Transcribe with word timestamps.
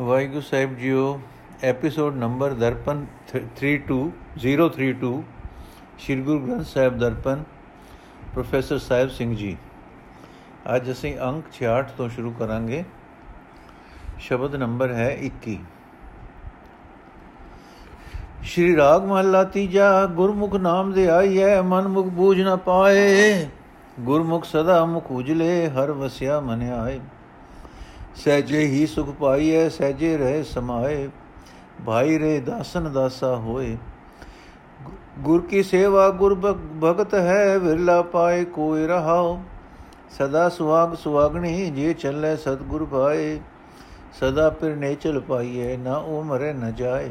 ਵਾਹਿਗੁਰੂ 0.00 0.40
ਸਾਹਿਬ 0.40 0.76
JIO 0.76 1.20
episode 1.62 2.14
number 2.14 2.52
Darpan 2.52 3.06
32032 3.60 5.22
Shri 5.98 6.22
Guru 6.22 6.40
Granth 6.40 6.66
Sahib 6.66 6.98
Darpan, 6.98 7.44
professor 8.34 8.78
Sahib 8.78 9.08
Singh 9.08 9.36
ji. 9.36 9.56
ਅੱਜ 10.76 10.90
ਅਸੀਂ 10.90 11.18
ਅੰਕ 11.18 11.44
66 11.52 11.94
ਤੋਂ 11.96 12.08
ਸ਼ੁਰੂ 12.08 12.32
ਕਰਾਂਗੇ। 12.32 12.84
ਸ਼ਬਦ 14.18 14.54
ਨੰਬਰ 14.54 14.92
ਹੈ 14.92 15.16
21 15.20 15.56
ਸ਼੍ਰੀ 18.42 18.76
ਰਾਗ 18.76 19.04
ਮਹਲਾ 19.04 19.44
ਤੀਜਾ, 19.44 20.06
ਗੁਰਮੁਖ 20.06 20.54
ਨਾਮ 20.54 20.92
ਦੇ 20.92 21.08
ਆਈਐ 21.08 21.60
ਮਨ 21.62 21.88
ਮੁਖ 21.88 22.06
ਬੂਝ 22.06 22.40
ਨ 22.40 22.56
ਪਾਏ। 22.56 23.48
ਗੁਰਮੁਖ 24.00 24.44
ਸਦਾ 24.44 24.84
ਮੁਖ 24.84 25.10
ਉਜਲੇ, 25.10 25.68
ਹਰ 25.68 25.92
ਵਸਿਆ 25.92 26.40
ਮਨ 26.40 26.62
ਆਏ। 26.62 27.00
ਸਹਿਜੇ 28.14 28.60
ਹੀ 28.60 28.86
ਸੁਖ 28.86 29.08
ਪਾਈਐ, 29.10 29.68
ਸਹਿਜੇ 29.68 30.16
ਰਹੇ 30.16 30.42
ਸਮਾਏ। 30.42 31.08
ਭਾਈ 31.86 32.18
ਰੇ 32.18 32.40
ਦਾਸਨ 32.40 32.92
ਦਾਸਾ 32.92 33.34
ਹੋਏ। 33.36 33.76
ਗੁਰ 35.18 35.40
ਕੀ 35.40 35.62
ਸੇਵਾ 35.62 36.08
ਗੁਰ 36.10 36.34
ਭਗਤ 36.84 37.14
ਹੈ, 37.14 37.58
ਵਿਰਲਾ 37.58 38.02
ਪਾਏ 38.02 38.44
ਕੋਈ 38.44 38.86
ਰਹਾਓ 38.86 39.40
ਸਦਾ 40.10 40.48
ਸੁਹਾਗ 40.48 40.94
ਸੁਹਾਗਣੀ 40.94 41.70
ਜੇ 41.70 41.92
ਚੱਲੇ 41.92 42.36
ਸਤਗੁਰ 42.36 42.84
ਭਾਏ। 42.84 43.40
ਸਦਾ 44.12 44.50
ਫਿਰ 44.50 44.76
ਨੇ 44.76 44.94
ਚਲ 44.94 45.20
ਪਾਈਏ 45.20 45.76
ਨਾ 45.76 45.96
ਉਹ 45.96 46.24
ਮਰੇ 46.24 46.52
ਨ 46.52 46.72
ਜਾਏ। 46.74 47.10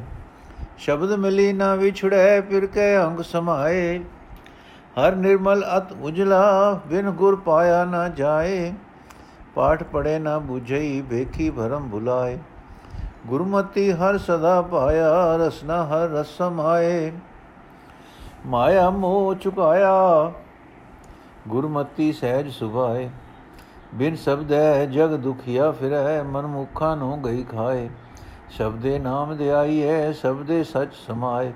ਸ਼ਬਦ 0.78 1.12
ਮਿਲੀ 1.12 1.54
ਨਾ 1.54 1.76
ਵਿਛੜੈ 1.76 2.42
ਫਿਰ 2.42 2.66
ਕੇ 2.66 2.98
ਅੰਗ 2.98 3.20
ਸਮਾਏ। 3.20 4.00
ਹਰ 5.00 5.16
ਨਿਰਮਲ 5.16 5.64
ਅਤ 5.78 5.92
ਉਜਲਾ, 6.02 6.80
ਬਿਨ 6.88 7.10
ਗੁਰ 7.12 7.36
ਪਾਇਆ 7.36 7.86
ਨਾ 7.86 8.08
ਜਾਏ। 8.10 8.74
ਪਾਠ 9.56 9.84
ਪੜੇ 9.84 10.20
ਨਾ 10.20 10.38
부ਝਈ 10.38 11.02
ਵੇਖੀ 11.02 11.50
ਭਰਮ 11.50 11.90
ਭੁਲਾਏ। 11.90 12.38
ਗੁਰਮਤੀ 13.28 13.92
ਹਰ 13.92 14.18
ਸਦਾ 14.18 14.62
ਪਾਇਆ, 14.62 15.38
ਰਸਨਾ 15.38 15.84
ਹਰ 15.86 16.10
ਰਸ 16.10 16.28
ਸਮਾਏ। 16.38 17.12
ਮਾਇਆ 18.46 18.90
ਮੋਹ 18.90 19.36
ਚੁਕਾਇਆ, 19.36 20.32
ਗੁਰਮਤੀ 21.48 22.12
ਸਹਿਜ 22.14 22.50
ਸੁਭਾਏ। 22.50 23.10
ਬਿਨ 23.94 24.16
ਸ਼ਬਦੈ 24.16 24.86
ਜਗ 24.86 25.16
ਦੁਖੀਆ 25.16 25.72
ਫਿਰੈ, 25.72 26.24
ਮਨ 26.24 26.48
ਮੁਖਾਂ 26.48 26.96
ਨੂੰ 26.98 27.24
ਗਈ 27.24 27.44
ਖਾਏ। 27.44 27.90
ਸ਼ਬਦੇ 28.50 29.00
ਨਾਮ 29.00 29.38
ਦੇ 29.38 29.52
ਆਈਐ 29.52 30.12
ਸ਼ਬਦੇ 30.12 30.64
ਸਚ 30.64 30.96
ਸਮਾਏ। 31.08 31.52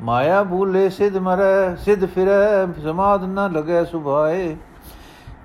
ਮਾਇਆ 0.00 0.42
ਭੂਲੇ, 0.44 0.88
ਸਿਧ 0.88 1.16
ਮਰੈ, 1.16 1.74
ਸਿਧ 1.74 2.04
ਫਿਰੈ 2.04 2.66
ਸਮਾਦ 2.82 3.24
ਨ 3.24 3.52
ਲਗੈ 3.52 3.84
ਸੁਭਾਏ। 3.84 4.56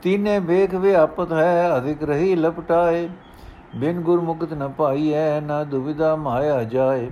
ਤੀਨੇ 0.03 0.37
ਵੇਖ 0.39 0.73
ਵਿਆਪਤ 0.75 1.33
ਹੈ 1.33 1.77
ਅਧਿਕ 1.77 2.03
ਰਹੀ 2.03 2.35
ਲਪਟਾਏ 2.35 3.07
ਬਿਨ 3.75 4.01
ਗੁਰਮੁਖਤ 4.01 4.53
ਨ 4.53 4.67
ਪਾਈਐ 4.67 5.39
ਨ 5.41 5.63
ਦੁਵਿਧਾ 5.69 6.15
ਮਾਇਆ 6.15 6.63
ਜਾਏ 6.63 7.09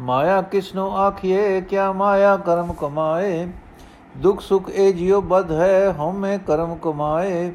ਮਾਇਆ 0.00 0.40
ਕਿਸਨੋ 0.42 0.90
ਆਖੀਏ 0.96 1.60
ਕਿਆ 1.60 1.90
ਮਾਇਆ 1.92 2.36
ਕਰਮ 2.36 2.72
ਕਮਾਏ 2.72 3.46
ਦੁਖ 4.16 4.40
ਸੁਖ 4.40 4.70
ਏ 4.70 4.90
ਜਿਉ 4.92 5.20
ਬਧ 5.22 5.50
ਹੈ 5.52 5.92
ਹਉਮੈ 5.92 6.36
ਕਰਮ 6.38 6.74
ਕਮਾਏ 6.74 7.50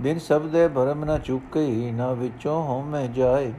ਬਿਨ 0.00 0.18
ਸਬਦੇ 0.18 0.66
ਭਰਮ 0.68 1.04
ਨ 1.04 1.18
ਚੁੱਕੇ 1.18 1.92
ਨਾ 1.92 2.12
ਵਿੱਚੋਂ 2.12 2.62
ਹਉਮੈ 2.62 3.06
ਜਾਏ 3.06 3.52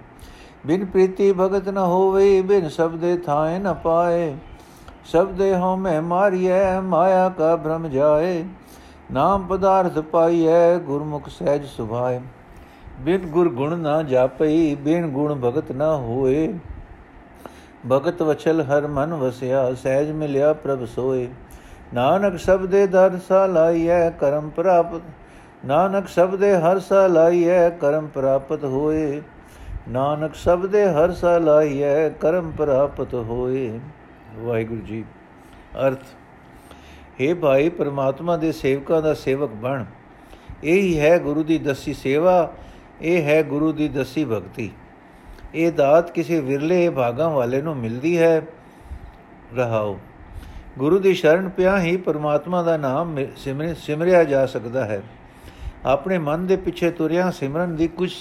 ਬਿਨ 0.65 0.85
ਪ੍ਰੀਤੀ 0.85 1.31
ਭਗਤ 1.31 1.69
ਨ 1.69 1.77
ਹੋਵੇ 1.77 2.41
ਬਿਨ 2.41 2.67
ਸਬਦੇ 2.69 3.17
ਥਾਏ 3.17 3.57
ਨ 3.59 3.73
ਪਾਏ 3.73 4.35
ਸਬਦੇ 5.05 5.55
ਹਉਮੈ 5.55 5.99
ਮਾਰੀਐ 6.01 6.79
ਮਾਇਆ 6.81 7.27
ਕਾ 7.29 7.55
ਭ੍ਰਮ 7.55 7.87
ਜਾਏ 7.89 8.43
ਨਾਮ 9.13 9.47
ਪਦਾਰਥ 9.47 9.99
ਪਾਈਐ, 9.99 10.77
ਗੁਰਮੁਖ 10.77 11.29
ਸਹਿਜ 11.29 11.65
ਸੁਭਾਏ। 11.65 12.19
ਬਿਨ 12.99 13.17
ਗੁਰ 13.17 13.49
ਗੁਣ 13.49 13.77
ਨਾ 13.77 14.03
ਜਾਪਈ, 14.03 14.75
ਬਿਨ 14.75 15.07
ਗੁਣ 15.07 15.35
ਭਗਤ 15.35 15.71
ਨਾ 15.71 15.95
ਹੋਏ। 15.95 16.53
ਭਗਤ 17.91 18.21
ਵਚਲ 18.21 18.61
ਹਰ 18.61 18.87
ਮਨ 18.87 19.13
ਵਸਿਆ, 19.13 19.73
ਸਹਿਜ 19.73 20.11
ਮਿਲਿਆ 20.11 20.53
ਪ੍ਰਭ 20.53 20.85
ਸੋਏ। 20.85 21.27
ਨਾਨਕ 21.93 22.39
ਸਬਦੇ 22.39 22.87
ਦਰ 22.87 23.19
ਸਾ 23.27 23.45
ਲਾਈਐ, 23.45 24.09
ਕਰਮ 24.09 24.49
ਪ੍ਰਾਪਤ। 24.49 25.01
ਨਾਨਕ 25.65 26.07
ਸਬਦੇ 26.07 26.55
ਹਰ 26.55 26.79
ਸਾ 26.79 27.07
ਲਾਈਐ, 27.07 27.69
ਕਰਮ 27.69 28.07
ਪ੍ਰਾਪਤ 28.07 28.63
ਹੋਏ। 28.63 29.21
ਨਾਨਕ 29.89 30.35
ਸਬਦੇ 30.35 30.87
ਹਰ 30.87 31.11
ਸਾ 31.11 31.37
ਲਾਈਐ, 31.37 32.09
ਕਰਮ 32.09 32.51
ਪ੍ਰਾਪਤ 32.51 33.13
ਹੋਏ। 33.13 33.79
ਵਾਹਿਗੁਰੂ 34.37 34.81
ਜੀ, 34.81 35.05
ਅਰਥ। 35.87 36.16
हे 37.21 37.35
ਭਾਈ, 37.35 37.69
ਪ੍ਰਮਾਤਮਾ 37.69 38.37
ਦੇ 38.37 38.51
ਸੇਵਕਾਂ 38.51 39.01
ਦਾ 39.01 39.13
ਸੇਵਕ 39.13 39.49
ਬਣ। 39.49 39.85
ਇਹ 40.63 40.81
ਹੀ 40.81 40.99
ਹੈ 40.99 41.19
ਗੁਰੂ 41.19 41.43
ਦੀ 41.43 41.57
ਦਸੀ 41.57 41.93
ਸੇਵਾ, 41.93 42.53
ਇਹ 43.01 43.23
ਹੈ 43.23 43.43
ਗੁਰੂ 43.43 43.71
ਦੀ 43.71 43.87
ਦਸੀ 43.87 44.25
ਭਗਤੀ। 44.25 44.71
ਇਹ 45.55 45.71
ਦਾਤ 45.71 46.11
ਕਿਸੇ 46.11 46.39
ਵਿਰਲੇ 46.39 46.89
ਭਾਗਾਂ 46.89 47.29
ਵਾਲੇ 47.29 47.61
ਨੂੰ 47.61 47.77
ਮਿਲਦੀ 47.77 48.17
ਹੈ। 48.17 48.41
ਰਹਾਓ। 49.55 49.99
ਗੁਰੂ 50.77 50.99
ਦੀ 50.99 51.13
ਸ਼ਰਨ 51.13 51.49
ਪਿਆ 51.49 51.79
ਹੀ 51.79 51.97
ਪ੍ਰਮਾਤਮਾ 51.97 52.63
ਦਾ 52.63 52.77
ਨਾਮ 52.77 53.17
ਸਿਮਰਿਆ 53.75 54.23
ਜਾ 54.23 54.45
ਸਕਦਾ 54.45 54.85
ਹੈ। 54.85 55.01
ਆਪਣੇ 55.85 56.17
ਮਨ 56.17 56.47
ਦੇ 56.47 56.55
ਪਿੱਛੇ 56.55 56.91
ਤੁਰਿਆ 56.91 57.31
ਸਿਮਰਨ 57.31 57.75
ਦੀ 57.75 57.87
ਕੁਝ 57.87 58.11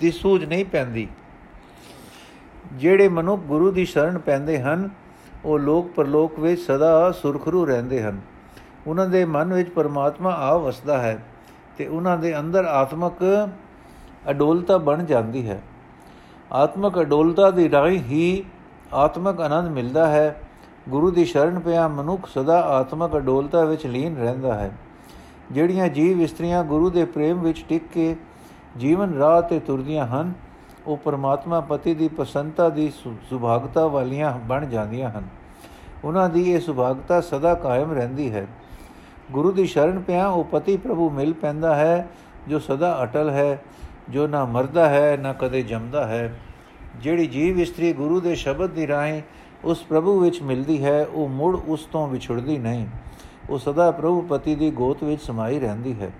ਦੀ 0.00 0.10
ਸੂਝ 0.10 0.44
ਨਹੀਂ 0.44 0.64
ਪੈਂਦੀ। 0.64 1.08
ਜਿਹੜੇ 2.72 3.08
ਮਨੁੱਖ 3.08 3.42
ਗੁਰੂ 3.42 3.70
ਦੀ 3.70 3.84
ਸ਼ਰਨ 3.84 4.18
ਪੈਂਦੇ 4.18 4.60
ਹਨ, 4.60 4.90
ਉਹ 5.44 5.58
ਲੋਕ 5.58 5.90
ਪਰਲੋਕ 5.92 6.38
ਵਿੱਚ 6.40 6.60
ਸਦਾ 6.60 7.12
ਸੁਰਖਰੂ 7.12 7.64
ਰਹਿੰਦੇ 7.64 8.02
ਹਨ। 8.02 8.20
ਉਹਨਾਂ 8.86 9.08
ਦੇ 9.08 9.24
ਮਨ 9.24 9.52
ਵਿੱਚ 9.52 9.70
ਪਰਮਾਤਮਾ 9.70 10.30
ਆ 10.30 10.56
ਵਸਦਾ 10.56 10.98
ਹੈ 10.98 11.24
ਤੇ 11.78 11.86
ਉਹਨਾਂ 11.86 12.18
ਦੇ 12.18 12.38
ਅੰਦਰ 12.38 12.64
ਆਤਮਕ 12.64 13.48
ਅਡੋਲਤਾ 14.30 14.78
ਬਣ 14.78 15.04
ਜਾਂਦੀ 15.04 15.48
ਹੈ। 15.48 15.62
ਆਤਮਕ 16.52 17.00
ਅਡੋਲਤਾ 17.00 17.50
ਦੀ 17.50 17.70
ਰਾਹੀਂ 17.70 17.98
ਹੀ 17.98 18.44
ਆਤਮਕ 18.94 19.40
ਆਨੰਦ 19.40 19.68
ਮਿਲਦਾ 19.68 20.06
ਹੈ। 20.06 20.40
ਗੁਰੂ 20.88 21.10
ਦੀ 21.10 21.24
ਸ਼ਰਨ 21.24 21.58
ਪਿਆ 21.58 21.88
ਮਨੁੱਖ 21.88 22.26
ਸਦਾ 22.26 22.60
ਆਤਮਕ 22.60 23.16
ਅਡੋਲਤਾ 23.16 23.64
ਵਿੱਚ 23.64 23.86
ਲੀਨ 23.86 24.16
ਰਹਿੰਦਾ 24.16 24.54
ਹੈ। 24.54 24.70
ਜਿਹੜੀਆਂ 25.52 25.88
ਜੀਵ 25.88 26.20
ਇਸਤਰੀਆਂ 26.20 26.64
ਗੁਰੂ 26.64 26.90
ਦੇ 26.90 27.04
ਪ੍ਰੇਮ 27.04 27.40
ਵਿੱਚ 27.40 27.64
ਟਿਕ 27.68 27.82
ਕੇ 27.92 28.16
ਜੀਵਨ 28.76 29.14
ਰਾਹ 29.14 29.42
ਤੇ 29.42 29.60
ਤੁਰਦੀਆਂ 29.60 30.06
ਹਨ, 30.06 30.32
ਉਹ 30.86 30.96
ਪਰਮਾਤਮਾ 30.96 31.60
ਪਤੀ 31.60 31.94
ਦੀ 31.94 32.08
ਪਸੰਦਤਾ 32.08 32.68
ਦੀ 32.68 32.92
ਸੁਭਾਗਤਾ 33.30 33.86
ਵਾਲੀਆਂ 33.86 34.38
ਬਣ 34.38 34.66
ਜਾਂਦੀਆਂ 34.66 35.10
ਹਨ। 35.10 35.24
ਉਹਨਾਂ 36.04 36.28
ਦੀ 36.28 36.52
ਇਹ 36.52 36.60
ਸੁਭਾਗਤਾ 36.60 37.20
ਸਦਾ 37.20 37.54
ਕਾਇਮ 37.54 37.92
ਰਹਿੰਦੀ 37.92 38.32
ਹੈ। 38.32 38.46
ਗੁਰੂ 39.32 39.52
ਦੀ 39.52 39.66
ਸ਼ਰਨ 39.66 40.00
ਪਿਆ, 40.00 40.28
ਉਹ 40.28 40.44
ਪਤੀ 40.44 40.76
ਪ੍ਰਭੂ 40.76 41.10
ਮਿਲ 41.10 41.32
ਪੈਂਦਾ 41.32 41.74
ਹੈ, 41.74 42.08
ਜੋ 42.48 42.58
ਸਦਾ 42.58 43.02
ਅਟਲ 43.02 43.30
ਹੈ, 43.30 43.62
ਜੋ 44.10 44.26
ਨਾ 44.26 44.44
ਮਰਦਾ 44.44 44.88
ਹੈ, 44.88 45.16
ਨਾ 45.16 45.32
ਕਦੇ 45.32 45.62
ਜੰਮਦਾ 45.62 46.06
ਹੈ। 46.06 46.40
ਜਿਹੜੀ 46.96 47.26
ਜੀਵ 47.26 47.60
ਇਸਤਰੀ 47.60 47.92
ਗੁਰੂ 47.92 48.20
ਦੇ 48.20 48.34
ਸ਼ਬਦ 48.34 48.70
ਦੀ 48.70 48.86
ਰਾਹੀਂ 48.86 49.22
ਉਸ 49.64 49.82
ਪ੍ਰਭੂ 49.82 50.20
ਵਿੱਚ 50.20 50.42
ਮਿਲਦੀ 50.42 50.84
ਹੈ, 50.84 51.06
ਉਹ 51.06 51.28
ਮੁੜ 51.28 51.60
ਉਸ 51.66 51.84
ਤੋਂ 51.84 52.08
ਵਿਛੜਦੀ 52.08 52.58
ਨਹੀਂ। 52.58 52.86
ਉਹ 53.50 53.58
ਸਦਾ 53.58 53.90
ਪ੍ਰਭੂ 53.90 54.20
ਪਤੀ 54.20 54.54
ਦੀ 54.54 54.70
ਗੋਤ 54.70 55.04
ਵਿੱਚ 55.04 55.22
ਸਮਾਈ 55.22 55.60
ਰਹਿੰਦੀ 55.60 56.00
ਹੈ। 56.00 56.10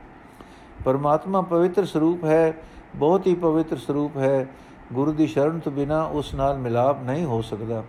ਪਰਮਾਤਮਾ 0.84 1.40
ਪਵਿੱਤਰ 1.40 1.84
ਸਰੂਪ 1.84 2.24
ਹੈ, 2.24 2.54
ਬਹੁਤ 2.94 3.26
ਹੀ 3.26 3.34
ਪਵਿੱਤਰ 3.34 3.76
ਸਰੂਪ 3.76 4.16
ਹੈ। 4.16 4.46
ਗੁਰੂ 4.92 5.12
ਦੀ 5.12 5.26
ਸ਼ਰਨ 5.26 5.58
ਤੋਂ 5.58 5.72
ਬਿਨਾ 5.72 6.02
ਉਸ 6.02 6.34
ਨਾਲ 6.34 6.58
ਮਿਲਾਪ 6.58 7.02
ਨਹੀਂ 7.02 7.24
ਹੋ 7.24 7.42
ਸਕਦਾ। 7.42 7.84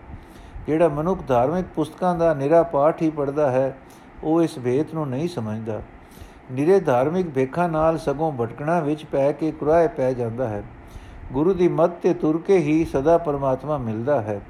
ਜਿਹੜਾ 0.66 0.88
ਮਨੁੱਖ 0.88 1.20
ਧਾਰਮਿਕ 1.28 1.66
ਪੁਸਤਕਾਂ 1.74 2.14
ਦਾ 2.14 2.34
ਨਿਰਾ 2.34 2.62
ਪਾਠ 2.62 3.02
ਹੀ 3.02 3.10
ਪੜਦਾ 3.10 3.50
ਹੈ 3.50 3.78
ਉਹ 4.24 4.42
ਇਸ 4.42 4.58
ਭੇਤ 4.58 4.94
ਨੂੰ 4.94 5.08
ਨਹੀਂ 5.08 5.28
ਸਮਝਦਾ। 5.28 5.82
ਨਿਰੇ 6.52 6.80
ਧਾਰਮਿਕ 6.80 7.30
ਭੇਖਾਂ 7.30 7.68
ਨਾਲ 7.68 7.98
ਸਗੋਂ 7.98 8.32
ਭਟਕਣਾ 8.32 8.80
ਵਿੱਚ 8.80 9.04
ਪੈ 9.04 9.32
ਕੇ 9.32 9.50
ਕੁਰਾਏ 9.52 9.88
ਪੈ 9.88 10.12
ਜਾਂਦਾ 10.12 10.48
ਹੈ। 10.48 10.62
ਗੁਰੂ 11.32 11.54
ਦੀ 11.54 11.68
ਮੱਤ 11.68 11.90
ਤੇ 11.90 12.14
ਤੁਰ 12.14 12.40
ਕੇ 12.46 12.58
ਹੀ 12.58 12.84
ਸਦਾ 12.84 13.18
ਪਰਮਾਤਮਾ 13.18 13.78
ਮਿਲਦਾ 13.78 14.20
ਹੈ 14.20 14.40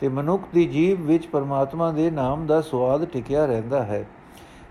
ਤੇ 0.00 0.08
ਮਨੁੱਖ 0.08 0.42
ਦੀ 0.54 0.64
ਜੀਵ 0.64 1.02
ਵਿੱਚ 1.02 1.26
ਪਰਮਾਤਮਾ 1.26 1.90
ਦੇ 1.92 2.10
ਨਾਮ 2.10 2.46
ਦਾ 2.46 2.60
ਸਵਾਦ 2.60 3.04
ਟਿਕਿਆ 3.04 3.46
ਰਹਿੰਦਾ 3.46 3.82
ਹੈ। 3.82 4.04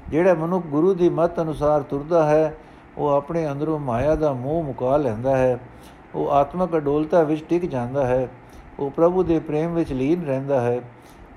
ਜਿਹੜਾ 0.10 0.34
ਮਨੁੱਖ 0.34 0.66
ਗੁਰੂ 0.66 0.94
ਦੀ 0.94 1.10
ਮੱਤ 1.10 1.42
ਅਨੁਸਾਰ 1.42 1.82
ਤੁਰਦਾ 1.82 2.30
ਹੈ, 2.30 2.56
ਉਹ 2.98 3.10
ਆਪਣੇ 3.10 3.52
ਅੰਦਰੋਂ 3.52 3.80
ਮਾਇਆ 3.80 4.16
ਦਾ 4.16 4.34
ਮੋਹ 4.34 4.64
ਮੁਕਾ 4.64 4.98
ਲੈਂਦਾ 4.98 5.38
ਹੈ। 5.38 5.60
ਉਹ 6.16 6.32
ਆਤਮਕ 6.32 6.78
ਅਡੋਲਤਾ 6.78 7.24
ਵਿੱਚ 7.24 7.44
ਟਿਕ 7.50 7.66
ਜਾਂਦਾ 7.66 8.08
ਹੈ। 8.08 8.28
ਉਹ 8.80 8.92
ਪ੍ਰਭੂ 8.92 9.24
ਦੇ 9.24 9.40
ਪ੍ਰੇਮ 9.40 9.74
ਵਿੱਚ 9.74 9.94
ਲੀਨ 9.94 10.26
ਰਹਿੰਦਾ 10.26 10.62
ਹੈ। 10.62 10.82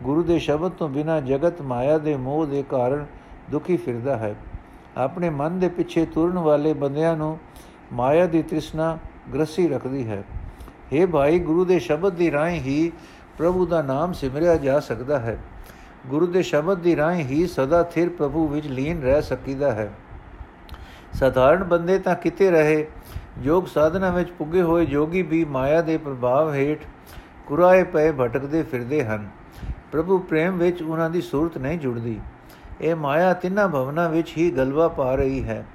ਗੁਰੂ 0.03 0.23
ਦੇ 0.23 0.39
ਸ਼ਬਦ 0.39 0.73
ਤੋਂ 0.73 0.89
ਬਿਨਾ 0.89 1.21
ਜਗਤ 1.21 1.63
ਮਾਇਆ 1.63 1.99
ਦੇ 1.99 2.17
ਮੋਹ 2.17 2.47
ਦੇ 2.47 2.63
ਕਾਰਨ 2.63 3.07
ਦੁਖੀ 3.51 3.77
ਫਿਰਦਾ 3.77 4.17
ਹੈ। 4.17 4.35
ਆਪਣੇ 4.97 5.31
ਮਨ 5.31 5.59
ਦੇ 5.59 5.69
ਪਿੱਛੇ 5.69 6.07
ਤੁਰਨ 6.07 6.39
ਵਾਲੇ 6.39 6.73
ਬੰਦਿਆਂ 6.73 7.17
ਨੂੰ 7.17 7.39
ਮਾਇਆ 7.93 8.27
ਦੀ 8.27 8.43
ਤ੍ਰਿਸ਼ਨਾ 8.43 8.99
ਗ੍ਰਸੀ 9.35 9.69
ਰੱਖਦੀ 9.69 10.09
ਹੈ। 10.09 10.25
हे 10.93 11.09
ਭਾਈ, 11.09 11.39
ਗੁਰੂ 11.39 11.65
ਦੇ 11.65 11.79
ਸ਼ਬਦ 11.79 12.13
ਦੀ 12.13 12.31
ਰਾਹੀਂ 12.33 12.61
ਹੀ 12.61 12.93
ਪ੍ਰਭੂ 13.39 13.67
ਦਾ 13.67 13.83
ਨਾਮ 13.83 14.13
ਸਿਮਰਿਆ 14.13 14.57
ਜਾ 14.57 14.81
ਸਕਦਾ 14.81 15.19
ਹੈ। 15.19 15.39
ਗੁਰੂ 16.07 16.27
ਦੇ 16.27 16.43
ਸ਼ਬਦ 16.43 16.79
ਦੀ 16.79 16.97
ਰਾਹੀਂ 16.97 17.25
ਹੀ 17.25 17.47
ਸਦਾ 17.47 17.83
ਥਿਰ 17.83 18.09
ਪ੍ਰਭੂ 18.09 18.49
ਵਿੱਚ 18.49 18.67
ਲੀਨ 18.67 19.03
ਰਹਿ 19.03 19.23
ਸਕੀਦਾ 19.23 19.73
ਹੈ। 19.73 19.91
ਸਧਾਰਨ 21.13 21.65
ਬੰਦੇ 21.65 21.99
ਤਾਂ 21.99 22.15
ਕਿਤੇ 22.15 22.51
ਰਹੇ, 22.51 22.87
ਯੋਗ 23.43 23.65
ਸਾਧਨਾ 23.65 24.11
ਵਿੱਚ 24.11 24.31
ਪੁੱਗੇ 24.31 24.63
ਹੋਏ 24.63 24.87
ਜੋਗੀ 24.87 25.23
ਵੀ 25.23 25.45
ਮਾਇਆ 25.45 25.83
ਦੇ 25.83 25.97
ਪ੍ਰਭਾਵ 25.97 26.55
ਹੇਠ 26.55 26.79
ਕੁਰਾਏ 27.47 27.83
ਪਏ 27.83 28.13
ਭਟਕਦੇ 28.13 28.63
ਫਿਰਦੇ 28.63 29.05
ਹਨ। 29.05 29.29
ਪ੍ਰਭੂ 29.97 30.19
ਪ੍ਰੇਮ 30.19 30.59
ਵਿੱਚ 30.59 30.83
ਉਹਨਾਂ 30.83 31.11
ਦੀ 31.11 31.21
ਸੂਰਤ 31.21 31.59
ਨਹੀਂ 31.59 31.79
ਜੁੜਦੀ। 31.79 32.21
ਇਹ 32.81 32.95
ਮਾਇਆ 32.95 33.33
ਤਿੰਨਾਂ 33.33 33.69
ਭਵਨਾਂ 33.69 34.11
ਵਿੱਚ 34.11 34.37
ਹੀ 34.37 34.51
ਗਲਵਾ 34.51 34.89
ਪਾ 34.89 35.15
ਰਹੀ 35.15 35.45
ਹੈ। 35.45 35.67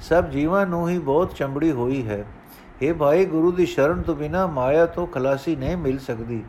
ਸਭ 0.00 0.24
ਜੀਵਾਂ 0.24 0.66
ਨੂੰ 0.66 0.88
ਹੀ 0.88 0.98
ਬਹੁਤ 0.98 1.34
ਚੰਬੜੀ 1.34 1.72
ਹੋਈ 1.72 2.08
ਹੈ। 2.08 2.24
ਇਹ 2.82 2.94
ਭਾਈ, 2.94 3.24
ਗੁਰੂ 3.24 3.52
ਦੀ 3.52 3.66
ਸ਼ਰਨ 3.66 4.02
ਤੋਂ 4.02 4.16
ਬਿਨਾ 4.16 4.46
ਮਾਇਆ 4.46 4.86
ਤੋਂ 4.86 5.06
ਖਲਾਸੀ 5.06 5.56
ਨਹੀਂ 5.56 5.76
ਮਿਲ 5.76 5.98
ਸਕਦੀ। 5.98 6.44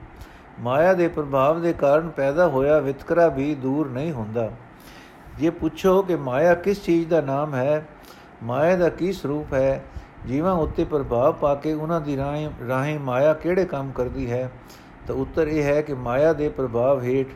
ਮਾਇਆ 0.59 0.93
ਦੇ 0.93 1.07
ਪ੍ਰਭਾਵ 1.07 1.61
ਦੇ 1.61 1.73
ਕਾਰਨ 1.73 2.09
ਪੈਦਾ 2.09 2.47
ਹੋਇਆ 2.47 2.79
ਵਿਤਕਰਾ 2.79 3.27
ਵੀ 3.27 3.55
ਦੂਰ 3.55 3.89
ਨਹੀਂ 3.89 4.11
ਹੁੰਦਾ। 4.11 4.51
ਜੇ 5.37 5.49
ਪੁੱਛੋ 5.49 6.01
ਕਿ 6.01 6.15
ਮਾਇਆ 6.15 6.55
ਕਿਸ 6.55 6.83
ਚੀਜ਼ 6.83 7.09
ਦਾ 7.09 7.21
ਨਾਮ 7.21 7.55
ਹੈ, 7.55 7.87
ਮਾਇਆ 8.43 8.75
ਦਾ 8.75 8.89
ਕੀ 8.89 9.13
ਸਰੂਪ 9.13 9.53
ਹੈ, 9.53 9.83
ਜੀਵਾਂ 10.27 10.53
ਉੱਤੇ 10.53 10.83
ਪ੍ਰਭਾਵ 10.83 11.33
ਪਾ 11.33 11.55
ਕੇ 11.55 11.73
ਉਹਨਾਂ 11.73 12.01
ਦੀ 12.01 12.17
ਰਾਹੀਂ 12.17 12.49
ਰਾਹੀਂ 12.67 12.99
ਮਾਇਆ 12.99 13.33
ਕਿਹੜੇ 13.33 13.65
ਕੰਮ 13.65 13.91
ਕਰਦੀ 13.91 14.31
ਹੈ 14.31 14.51
ਤਾਂ 15.07 15.15
ਉੱਤਰ 15.15 15.47
ਇਹ 15.47 15.63
ਹੈ 15.63 15.81
ਕਿ 15.81 15.93
ਮਾਇਆ 15.93 16.33
ਦੇ 16.33 16.49
ਪ੍ਰਭਾਵ 16.49 17.01
ਹੇਠ 17.01 17.27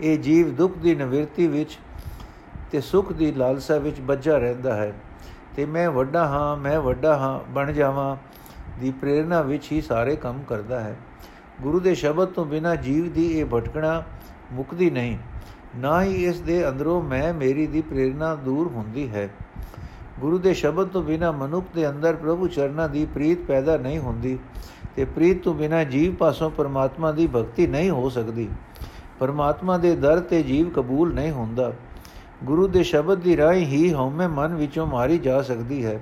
ਇਹ 0.00 0.18
ਜੀਵ 0.18 0.54
ਦੁੱਖ 0.54 0.78
ਦੀ 0.78 0.94
ਨਿਵਰਤੀ 0.94 1.46
ਵਿੱਚ 1.46 1.78
ਤੇ 2.72 2.80
ਸੁਖ 2.80 3.12
ਦੀ 3.12 3.32
ਲਾਲਸਾ 3.32 3.78
ਵਿੱਚ 3.78 4.00
ਬੱਝਾ 4.00 4.38
ਰਹਿੰਦਾ 4.38 4.76
ਹੈ। 4.76 4.92
ਤੇ 5.56 5.64
ਮੈਂ 5.64 5.90
ਵੱਡਾ 5.90 6.28
ਹਾਂ, 6.28 6.56
ਮੈਂ 6.56 6.80
ਵੱਡਾ 6.80 7.16
ਹਾਂ, 7.16 7.52
ਬਣ 7.52 7.72
ਜਾਵਾਂ 7.72 8.16
ਦੀ 8.80 8.90
ਪ੍ਰੇਰਣਾ 8.90 9.42
ਵਿੱਚ 9.42 9.72
ਹੀ 9.72 9.80
ਸਾਰੇ 9.80 10.16
ਕੰਮ 10.16 10.42
ਕਰਦਾ 10.42 10.80
ਹੈ। 10.80 10.96
ਗੁਰੂ 11.62 11.80
ਦੇ 11.80 11.94
ਸ਼ਬਦ 11.94 12.28
ਤੋਂ 12.28 12.44
ਬਿਨਾ 12.44 12.74
ਜੀਵ 12.74 13.12
ਦੀ 13.12 13.38
ਇਹ 13.38 13.44
ਭਟਕਣਾ 13.44 14.02
ਮੁਕਦੀ 14.52 14.90
ਨਹੀਂ। 14.90 15.18
ਨਾ 15.76 16.02
ਹੀ 16.02 16.24
ਇਸ 16.24 16.40
ਦੇ 16.40 16.68
ਅੰਦਰੋਂ 16.68 17.02
ਮੈਂ, 17.02 17.34
ਮੇਰੀ 17.34 17.66
ਦੀ 17.66 17.82
ਪ੍ਰੇਰਣਾ 17.82 18.34
ਦੂਰ 18.34 18.68
ਹੁੰਦੀ 18.68 19.10
ਹੈ। 19.10 19.28
ਗੁਰੂ 20.20 20.38
ਦੇ 20.38 20.54
ਸ਼ਬਦ 20.54 20.88
ਤੋਂ 20.88 21.02
ਬਿਨਾ 21.02 21.32
ਮਨੁੱਖ 21.32 21.66
ਦੇ 21.74 21.88
ਅੰਦਰ 21.88 22.16
ਪ੍ਰਭੂ 22.16 22.48
ਚਰਨਾਂ 22.48 22.88
ਦੀ 22.88 23.06
ਪ੍ਰੀਤ 23.06 23.38
ਪੈਦਾ 23.38 23.76
ਨਹੀਂ 23.76 23.98
ਹੁੰਦੀ। 23.98 24.38
ਤੇ 24.96 25.04
ਪ੍ਰੀਤ 25.04 25.42
ਤੋਂ 25.42 25.54
ਬਿਨਾ 25.54 25.84
ਜੀਵ 25.84 26.14
ਪਾਸੋਂ 26.14 26.50
ਪਰਮਾਤਮਾ 26.50 27.12
ਦੀ 27.12 27.26
ਭਗਤੀ 27.26 27.66
ਨਹੀਂ 27.66 27.90
ਹੋ 27.90 28.08
ਸਕਦੀ। 28.08 28.48
ਪਰਮਾਤਮਾ 29.18 29.78
ਦੇ 29.78 29.96
ਦਰ 29.96 30.20
ਤੇ 30.20 30.42
ਜੀਵ 30.42 30.70
ਕਬੂਲ 30.70 31.14
ਨਹੀਂ 31.14 31.32
ਹੁੰਦਾ। 31.32 31.72
ਗੁਰੂ 32.44 32.68
ਦੇ 32.68 32.82
ਸ਼ਬਦ 32.82 33.18
ਦੀ 33.18 33.36
ਰਾਹੀਂ 33.36 33.66
ਹੀ 33.66 33.94
ਹਉਮੈ 33.94 34.28
ਮਨ 34.28 34.54
ਵਿੱਚੋਂ 34.54 34.86
ਮਾਰੀ 34.86 35.18
ਜਾ 35.18 35.42
ਸਕਦੀ 35.42 35.84
ਹੈ। 35.84 36.00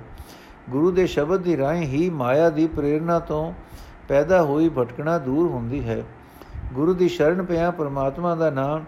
ਗੁਰੂ 0.69 0.91
ਦੇ 0.91 1.07
ਸ਼ਬਦ 1.07 1.41
ਦੀ 1.41 1.57
ਰਾਹੀਂ 1.57 1.87
ਹੀ 1.87 2.09
ਮਾਇਆ 2.09 2.49
ਦੀ 2.49 2.67
ਪ੍ਰੇਰਣਾ 2.67 3.19
ਤੋਂ 3.19 3.53
ਪੈਦਾ 4.07 4.41
ਹੋਈ 4.41 4.69
ਭਟਕਣਾ 4.69 5.17
ਦੂਰ 5.17 5.49
ਹੁੰਦੀ 5.49 5.87
ਹੈ। 5.87 6.03
ਗੁਰੂ 6.73 6.93
ਦੀ 6.93 7.09
ਸ਼ਰਨ 7.09 7.45
ਪਿਆ 7.45 7.71
ਪਰਮਾਤਮਾ 7.71 8.35
ਦਾ 8.35 8.49
ਨਾਮ 8.49 8.85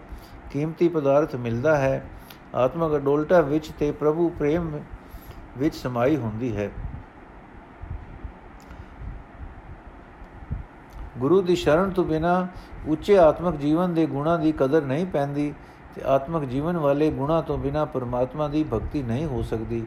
ਕੀਮਤੀ 0.50 0.88
ਪਦਾਰਥ 0.88 1.36
ਮਿਲਦਾ 1.36 1.76
ਹੈ। 1.76 2.10
ਆਤਮਕ 2.54 2.98
ਡੋਲਟਾ 2.98 3.40
ਵਿੱਚ 3.40 3.68
ਤੇ 3.68 3.90
ਪ੍ਰਭੂ 3.90 4.28
ਪ੍ਰੇਮ 4.28 4.80
ਵਿੱਚ 5.58 5.74
ਸਮਾਈ 5.74 6.16
ਹੁੰਦੀ 6.16 6.56
ਹੈ। 6.56 6.70
ਗੁਰੂ 11.22 11.42
ਦੀ 11.42 11.56
ਸ਼ਰਨ 11.56 11.90
ਤੋਂ 11.90 12.04
ਬਿਨਾ 12.04 12.46
ਉੱਚੇ 12.86 13.18
ਆਤਮਿਕ 13.18 13.56
ਜੀਵਨ 13.56 13.94
ਦੇ 13.94 14.06
ਗੁਣਾਂ 14.06 14.38
ਦੀ 14.38 14.52
ਕਦਰ 14.52 14.82
ਨਹੀਂ 14.82 15.06
ਪੈਂਦੀ 15.06 15.54
ਤੇ 15.94 16.02
ਆਤਮਿਕ 16.06 16.48
ਜੀਵਨ 16.48 16.76
ਵਾਲੇ 16.76 17.10
ਗੁਣਾਂ 17.10 17.42
ਤੋਂ 17.42 17.58
ਬਿਨਾ 17.58 17.84
ਪਰਮਾਤਮਾ 17.84 18.48
ਦੀ 18.48 18.64
ਭਗਤੀ 18.72 19.02
ਨਹੀਂ 19.02 19.26
ਹੋ 19.26 19.42
ਸਕਦੀ। 19.42 19.86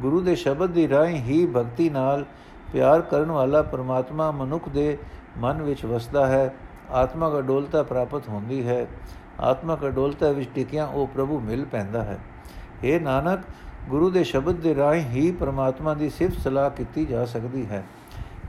ਗੁਰੂ 0.00 0.20
ਦੇ 0.20 0.34
ਸ਼ਬਦ 0.34 0.70
ਦੀ 0.70 0.88
ਰਾਹੀਂ 0.88 1.16
ਹੀ 1.16 1.46
ਭਗਤੀ 1.46 1.90
ਨਾਲ 1.90 2.24
ਪਿਆਰ 2.72 3.00
ਕਰਨ 3.00 3.30
ਵਾਲਾ 3.30 3.62
ਪਰਮਾਤਮਾ 3.62 4.30
ਮਨੁੱਖ 4.30 4.68
ਦੇ 4.68 4.98
ਮਨ 5.38 5.62
ਵਿੱਚ 5.62 5.84
ਵਸਦਾ 5.84 6.26
ਹੈ। 6.26 6.54
ਆਤਮਿਕ 6.90 7.38
ਅਡੋਲਤਾ 7.38 7.82
ਪ੍ਰਾਪਤ 7.82 8.28
ਹੁੰਦੀ 8.28 8.66
ਹੈ। 8.68 8.86
ਆਤਮਿਕ 9.40 9.86
ਅਡੋਲਤਾ 9.86 10.32
ਵਿੱਚ 10.32 10.50
ਟਿਕਿਆ 10.54 10.86
ਉਹ 10.86 11.06
ਪ੍ਰਭੂ 11.06 11.40
ਮਿਲ 11.40 11.64
ਪੈਂਦਾ 11.64 12.02
ਹੈ। 12.02 12.18
ਇਹ 12.84 13.00
ਨਾਨਕ, 13.00 13.40
ਗੁਰੂ 13.88 14.10
ਦੇ 14.10 14.24
ਸ਼ਬਦ 14.24 14.54
ਦੇ 14.56 14.74
ਰਾਹੀਂ 14.74 15.02
ਹੀ 15.02 15.32
ਪਰਮਾਤਮਾ 15.32 15.94
ਦੀ 15.94 16.10
ਸਿਫਤ 16.10 16.40
ਸਲਾਹ 16.40 16.70
ਕੀਤੀ 16.70 17.04
ਜਾ 17.04 17.24
ਸਕਦੀ 17.24 17.66
ਹੈ। 17.66 17.84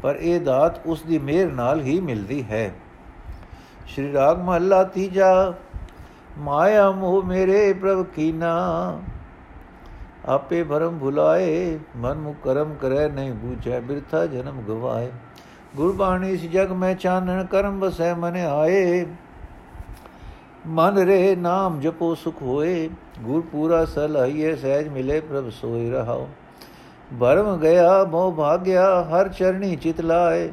ਪਰ 0.03 0.15
ਇਹ 0.15 0.39
ਦਾਤ 0.41 0.85
ਉਸ 0.85 1.01
ਦੀ 1.01 1.17
ਮਿਹਰ 1.19 1.51
ਨਾਲ 1.51 1.81
ਹੀ 1.81 1.99
ਮਿਲਦੀ 1.99 2.43
ਹੈ। 2.43 2.71
ਸ਼੍ਰੀ 3.87 4.13
ਰਾਗ 4.13 4.39
ਮਹੱਲਾ 4.39 4.83
ਤੀਜਾ, 4.83 5.53
ਮਾਇਆ 6.37 6.91
ਮੋਹ 6.91 7.21
ਮੇਰੇ 7.23 7.73
ਪ੍ਰਭ 7.73 8.05
ਕੀਨਾ, 8.05 8.53
ਆਪੇ 10.25 10.63
ਭਰਮ 10.63 10.97
ਭੁਲਾਏ, 10.97 11.79
ਮਨ 11.97 12.17
ਮੁ 12.17 12.33
ਕਰਮ 12.43 12.73
ਕਰੈ, 12.73 13.07
ਨਹੀਂ 13.07 13.31
ਬੂਝੈ 13.33 13.79
ਬਿਰਥਾ 13.79 14.25
ਜਨਮ 14.25 14.61
ਗਵਾਏ। 14.61 15.11
ਗੁਰਬਾਣੀ 15.75 16.31
ਇਸ 16.31 16.41
ਜਗ 16.41 16.71
ਮੈਂ 16.71 16.93
ਚਾਨਣ, 16.95 17.43
ਕਰਮ 17.43 17.79
ਬਸੈ 17.79 18.13
ਮਨ 18.13 18.35
ਆਏ। 18.37 19.05
ਮਨ 20.67 20.97
ਰੇ 20.97 21.35
ਨਾਮ 21.35 21.79
ਜਪੋ 21.79 22.13
ਸੁਖ 22.15 22.41
ਹੋਏ 22.41 22.89
ਗੁਰ 23.21 23.41
ਪੂਰਾ 23.41 23.85
ਸਲਾਈਏ 23.85 24.55
ਸਹਿਜ 24.55 24.87
ਮਿਲੇ 24.87 25.19
ਪ੍ਰਭ 25.19 25.49
ਸੋਈ 25.49 25.89
ਰਹਾਓ। 25.89 26.27
ਭਰਮ 27.19 27.57
ਗਿਆ, 27.57 28.03
ਮੋਹ 28.03 28.31
ਭਾਗਿਆ, 28.31 28.85
ਹਰ 29.03 29.27
ਚਰਣੀ 29.29 29.75
ਚਿਤ 29.75 30.01
ਲਾਏ। 30.01 30.51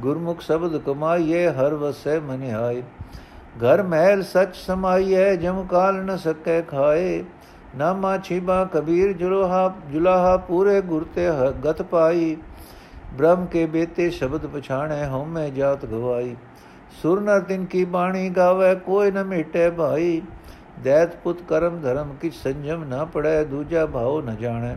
ਗੁਰਮੁਖ 0.00 0.40
ਸ਼ਬਦ 0.40 0.76
ਕਮਾਈਏ, 0.78 1.46
ਹਰ 1.48 1.74
ਵਸੈ 1.74 2.18
ਮਨ 2.20 2.42
ਆਏ 2.54 2.82
ਘਰ 3.64 3.82
ਮਹਿਲ 3.82 4.22
ਸਚ 4.22 4.56
ਸਮਾਈਏ 4.56 5.36
ਜਮ 5.36 5.64
ਕਾਲ 5.66 6.02
ਨ 6.04 6.16
ਸਕੈ 6.16 6.60
ਖਾਏ। 6.60 7.24
ਨਾਮਾ 7.76 8.16
ਛਿਬਾ 8.18 8.64
ਕਬੀਰ, 8.64 9.12
ਜੁਲੋਹਾ, 9.12 9.72
ਜੁਲਾਹਾ 9.90 10.36
ਪੂਰੇ 10.36 10.80
ਗੁਰ 10.80 11.06
ਤੇ 11.14 11.28
ਗਤ 11.64 11.82
ਪਾਈ। 11.82 12.36
ਬ੍ਰਹਮ 13.14 13.46
ਕੇ 13.46 13.66
ਬੇਤੇ 13.66 14.10
ਸ਼ਬਦ 14.10 14.46
ਪਛਾਣੈ, 14.46 15.06
ਹਉਮੈ 15.08 15.48
ਜਾਤ 15.48 15.84
ਗਵਾਈ। 15.86 16.34
ਸੁਰ 17.02 17.20
ਨ 17.20 17.40
ਤਿਨ 17.40 17.64
ਕੀ 17.64 17.84
ਬਾਣੀ 17.84 18.28
ਗਾਵੇ, 18.28 18.74
ਕੋਈ 18.76 19.10
ਨ 19.10 19.24
ਮਿਟੇ 19.24 19.70
ਭਾਈ। 19.70 20.20
ਦੈਤ 20.84 21.16
ਪੁੱਤ 21.16 21.42
ਕਰਮ 21.48 21.80
ਧਰਮ 21.80 22.14
ਕਿਛ 22.20 22.34
ਸੰਜਮ 22.34 22.84
ਨਾ 22.84 23.04
ਪੜੈ, 23.04 23.42
ਦੂਜਾ 23.44 23.86
ਭਾਉ 23.86 24.20
ਨ 24.20 24.36
ਜਾਣੈ। 24.36 24.76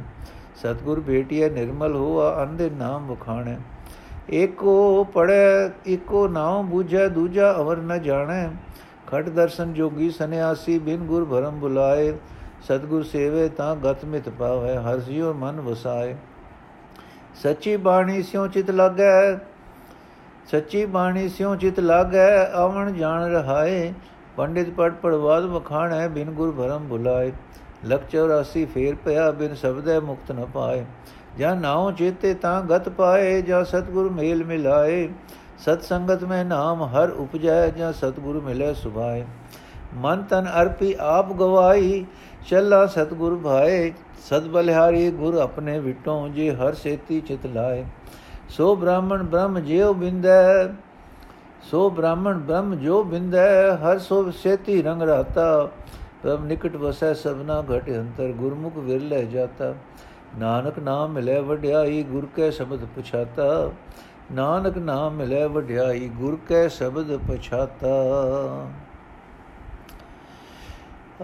ਸਤਗੁਰ 0.56 1.00
ਭੇਟਿਐ 1.00 1.50
ਨਿਰਮਲ 1.50 1.96
ਹੋਆ 1.96 2.44
ਅੰਦੇ 2.44 2.70
ਨਾਮ 2.70 3.08
ਵਖਾਣੈ। 3.08 3.58
ਏਕੋ 4.32 5.04
ਪੜੈ 5.04 5.70
ਏਕੋ 5.88 6.28
ਨਾਮ 6.28 6.68
ਬੂਝੈ, 6.68 7.08
ਦੂਜਾ 7.08 7.54
ਅਵਰ 7.54 7.78
ਨ 7.78 8.02
ਜਾਣੈ। 8.02 8.50
ਖਟ 9.08 9.30
ਦਰਸ਼ਨ 9.30 9.74
ਜੋਗੀ 9.74 10.10
ਸੰਿਆਸੀ 10.10 10.78
ਬਿਨ 10.80 11.06
ਗੁਰ 11.06 11.26
ਭਰਮ 11.26 11.60
ਬੁਲਾਏ। 11.60 12.14
ਸਤਗੁਰ 12.62 13.04
ਸੇਵੇ 13.04 13.48
ਤਾਂ 13.50 13.76
ਗਤ 13.76 14.06
ਮਿਤ 14.06 14.30
ਪਾਵੇ, 14.30 14.76
ਹਰ 14.78 15.00
ਜਿਉ 15.00 15.34
ਮਨ 15.34 15.62
ਵਸਾਏ। 15.62 16.16
ਸੱਚੀ 17.44 17.76
ਬਾਣੀ 17.78 18.22
ਸਿਉ 18.24 18.48
ਚਿਤ 18.48 18.70
ਲਾਗੈ, 18.72 19.36
ਸੱਚੀ 20.52 20.86
ਬਾਣੀ 20.86 21.28
ਸਿਉ 21.30 21.56
ਚਿਤ 21.56 21.80
ਲਾਗੈ, 21.80 22.46
ਆਵਣ 22.54 22.92
ਜਾਣ 22.94 23.24
ਰਹਾਏ। 23.24 23.94
ਪੰਡਿਤ 24.38 24.70
ਪੜ 24.70 24.92
ਪੜਵਾਦ 24.94 25.46
ਵਖਾਣੈ, 25.46 26.08
ਬਿਨ 26.08 26.32
ਗੁਰ 26.32 26.52
ਭਰਮ 26.52 26.88
ਬੁਲਾਏ। 26.88 27.32
ਲਖ 27.86 28.02
84 28.10 28.66
ਫੇਰ 28.66 28.96
ਪਿਆ 28.96 29.32
ਬਿਨ 29.32 29.56
ਸ਼ਬਦੈ 29.56 30.00
ਮੁਕਤ 30.00 30.32
ਨ 30.32 30.46
ਪਾਏ। 30.54 30.86
ਜਾਂ 31.38 31.56
ਨਾਉ 31.56 31.92
ਚੇਤੇ 31.92 32.34
ਤਾਂ 32.34 32.62
ਗਤ 32.62 32.90
ਪਾਏ, 32.90 33.42
ਜਾਂ 33.42 33.64
ਸਤਗੁਰ 33.64 34.10
ਮੇਲ 34.10 34.44
ਮਿਲਾਏ। 34.44 35.10
ਸਤ 35.60 35.84
ਸੰਗਤ 35.84 36.24
ਮੈਂ 36.24 36.46
ਨਾਮ 36.46 36.84
ਹਰ 36.84 37.10
ਉਪਜੈ, 37.10 37.68
ਜਾਂ 37.68 37.94
ਸਤਗੁਰ 37.94 38.42
ਮਿਲੇ 38.42 38.74
ਸੁਭਾਏ। 38.74 39.26
ਮਨ 39.96 40.24
ਤਨ 40.24 40.48
ਅਰਪੀ 40.62 40.96
ਆਪ 41.00 41.34
ਗਵਾਈ, 41.34 42.06
ਚੱਲਾ 42.50 42.86
ਸਤਗੁਰ 42.86 43.38
ਭਾਏ। 43.44 43.94
ਸਦ 44.30 44.48
ਬਲਿਹਾਰੀ 44.48 45.12
ਗੁਰ 45.12 45.36
ਆਪਣੇ 45.36 45.80
ਵਿਟੋਂ, 45.80 46.30
ਜੇ 46.30 46.52
ਹਰ 46.52 46.74
ਸੇਤੀ 46.74 47.22
ਚਿਤ 47.22 47.46
ਲਾਏ। 47.46 47.86
ਸੋ 48.50 48.76
ਬ੍ਰਾਹਮਣ 48.76 49.24
ਬ੍ਰਹਮ 49.24 49.60
ਜਿਉ 49.60 49.94
ਬਿੰਦੈ, 49.94 50.68
ਸੋ 51.72 51.90
ਬ੍ਰਾਹਮਣ 51.90 52.38
ਬ੍ਰਹਮ 52.38 52.76
ਜੋ 52.76 53.04
ਬਿੰਦੈ, 53.04 53.76
ਹਰ 53.76 54.00
ਸੋ 54.00 54.32
ਸੇਤੀ 54.32 54.82
ਰੰਗ 54.82 55.02
ਰਹਤਾ 55.02 55.70
ਪ੍ਰਭ 56.24 56.46
ਨਿਕਟ 56.46 56.76
ਵਸੈ 56.76 57.14
ਸਭਨਾ 57.14 57.62
ਘਟ 57.62 57.90
ਅੰਤਰ, 57.90 58.32
ਗੁਰਮੁਖ 58.32 58.78
ਵਿਰਲੇ 58.78 59.26
ਜਾਤਾ। 59.26 59.76
ਨਾਨਕ 60.38 60.80
ਨਾਮ 60.80 61.12
ਮਿਲੇ 61.12 61.40
ਵਡਿਆਈ, 61.40 62.04
ਗੁਰ 62.04 62.28
ਕੈ 62.36 62.50
ਸ਼ਬਦ 62.50 62.86
ਪਛਾਤਾ। 62.86 63.72
ਨਾਨਕ 64.32 64.78
ਨਾਮ 64.78 65.14
ਮਿਲੇ 65.14 65.48
ਵਡਿਆਈ, 65.48 66.10
ਗੁਰ 66.10 66.38
ਕੈ 66.50 66.68
ਸ਼ਬਦ 66.68 67.18
ਪਛਾਤਾ। 67.18 67.88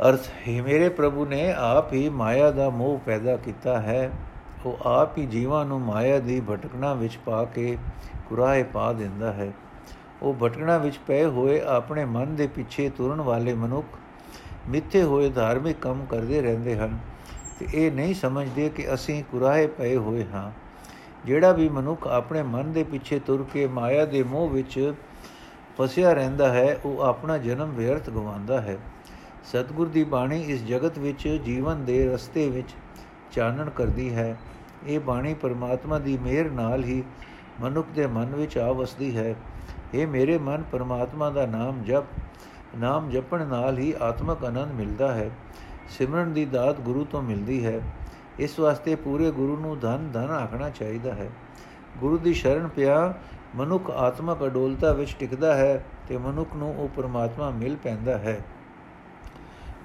ਅਰਥ, 0.09 0.19
ਹੀ 0.47 0.61
ਮੇਰੇ 0.61 0.89
ਪ੍ਰਭੂ 0.89 1.25
ਨੇ 1.25 1.53
ਆਪ 1.53 1.93
ਹੀ 1.93 2.09
ਮਾਇਆ 2.09 2.51
ਦਾ 2.51 2.69
ਮੋਹ 2.69 2.99
ਪੈਦਾ 3.05 3.37
ਕੀਤਾ 3.37 3.81
ਹੈ। 3.81 4.11
ਉਹ 4.65 4.77
ਆਪ 4.85 5.17
ਹੀ 5.17 5.25
ਜੀਵਾਂ 5.25 5.65
ਨੂੰ 5.65 5.81
ਮਾਇਆ 5.81 6.19
ਦੀ 6.19 6.41
ਭਟਕਣਾ 6.41 6.93
ਵਿੱਚ 6.93 7.17
ਪਾ 7.25 7.45
ਕੇ 7.45 7.77
ਕੁਰਾਏ 8.29 8.63
ਪਾ 8.63 8.93
ਦਿੰਦਾ 8.93 9.33
ਹੈ। 9.33 9.53
ਉਹ 10.21 10.35
ਭਟਕਣਾ 10.43 10.77
ਵਿੱਚ 10.77 10.99
ਪਏ 11.07 11.25
ਹੋਏ 11.25 11.61
ਆਪਣੇ 11.61 12.05
ਮਨ 12.05 12.35
ਦੇ 12.35 12.47
ਪਿੱਛੇ 12.47 12.89
ਤੁਰਨ 12.89 13.21
ਵਾਲੇ 13.21 13.53
ਮਨੁੱਖ 13.53 13.85
ਮਿੱਥੇ 14.69 15.03
ਹੋਏ 15.03 15.29
ਧਾਰਮਿਕ 15.29 15.77
ਕੰਮ 15.81 16.05
ਕਰਦੇ 16.05 16.41
ਰਹਿੰਦੇ 16.41 16.77
ਹਨ 16.77 16.97
ਤੇ 17.59 17.67
ਇਹ 17.73 17.91
ਨਹੀਂ 17.91 18.13
ਸਮਝਦੇ 18.13 18.69
ਕਿ 18.69 18.93
ਅਸੀਂ 18.93 19.23
ਕੁਰਾਏ 19.31 19.67
ਪਏ 19.67 19.95
ਹੋਏ 19.95 20.25
ਹਾਂ। 20.33 20.51
ਜਿਹੜਾ 21.25 21.51
ਵੀ 21.51 21.69
ਮਨੁੱਖ 21.69 22.07
ਆਪਣੇ 22.07 22.43
ਮਨ 22.43 22.71
ਦੇ 22.71 22.83
ਪਿੱਛੇ 22.83 23.19
ਤੁਰ 23.19 23.45
ਕੇ 23.53 23.67
ਮਾਇਆ 23.67 24.05
ਦੇ 24.05 24.23
ਮੋਹ 24.23 24.49
ਵਿੱਚ 24.49 24.93
ਫਸਿਆ 25.77 26.13
ਰਹਿੰਦਾ 26.13 26.53
ਹੈ, 26.53 26.79
ਉਹ 26.85 27.01
ਆਪਣਾ 27.01 27.37
ਜਨਮ 27.37 27.69
ਵਿਅਰਥ 27.69 28.09
ਗਵਾਉਂਦਾ 28.09 28.61
ਹੈ। 28.61 28.77
ਸਤਿਗੁਰ 29.43 29.87
ਦੀ 29.87 30.03
ਬਾਣੀ 30.03 30.41
ਇਸ 30.41 30.63
ਜਗਤ 30.63 30.99
ਵਿੱਚ 30.99 31.27
ਜੀਵਨ 31.27 31.85
ਦੇ 31.85 32.05
ਰਸਤੇ 32.05 32.49
ਵਿੱਚ 32.49 32.69
ਚਾਨਣ 33.31 33.69
ਕਰਦੀ 33.69 34.13
ਹੈ। 34.13 34.37
ਇਹ 34.87 34.99
ਬਾਣੀ 34.99 35.33
ਪਰਮਾਤਮਾ 35.33 35.99
ਦੀ 35.99 36.17
ਮਿਹਰ 36.17 36.49
ਨਾਲ 36.49 36.83
ਹੀ 36.83 37.03
ਮਨੁੱਖ 37.61 37.87
ਦੇ 37.95 38.07
ਮਨ 38.07 38.35
ਵਿੱਚ 38.35 38.57
ਆ 38.57 38.71
ਵਸਦੀ 38.71 39.17
ਹੈ। 39.17 39.35
ਇਹ 39.93 40.07
ਮੇਰੇ 40.07 40.37
ਮਨ, 40.37 40.63
ਪਰਮਾਤਮਾ 40.71 41.29
ਦਾ 41.29 41.45
ਨਾਮ 41.45 41.83
ਜਪ। 41.83 42.03
ਨਾਮ 42.77 43.09
ਜਪਣ 43.09 43.47
ਨਾਲ 43.47 43.77
ਹੀ 43.77 43.93
ਆਤਮਕ 44.01 44.45
ਆਨੰਦ 44.45 44.71
ਮਿਲਦਾ 44.71 45.13
ਹੈ। 45.13 45.31
ਸਿਮਰਨ 45.89 46.33
ਦੀ 46.33 46.45
ਦਾਤ 46.45 46.79
ਗੁਰੂ 46.79 47.05
ਤੋਂ 47.05 47.21
ਮਿਲਦੀ 47.21 47.65
ਹੈ। 47.65 47.81
ਇਸ 48.39 48.59
ਵਾਸਤੇ 48.59 48.95
ਪੂਰੇ 48.95 49.31
ਗੁਰੂ 49.31 49.57
ਨੂੰ 49.57 49.79
ਧਨ 49.79 50.09
ਧਨ 50.13 50.31
ਆਖਣਾ 50.31 50.69
ਚਾਹੀਦਾ 50.69 51.13
ਹੈ। 51.13 51.29
ਗੁਰੂ 51.97 52.17
ਦੀ 52.17 52.33
ਸ਼ਰਨ 52.33 52.67
ਪਿਆ 52.67 53.13
ਮਨੁੱਖ 53.55 53.89
ਆਤਮਕ 53.89 54.45
ਅਡੋਲਤਾ 54.45 54.93
ਵਿੱਚ 54.93 55.15
ਟਿਕਦਾ 55.19 55.53
ਹੈ 55.53 55.85
ਤੇ 56.07 56.17
ਮਨੁੱਖ 56.17 56.55
ਨੂੰ 56.55 56.83
ਉਹ 56.83 56.89
ਪਰਮਾਤਮਾ 56.89 57.49
ਮਿਲ 57.49 57.75
ਪੈਂਦਾ 57.75 58.17
ਹੈ। 58.17 58.39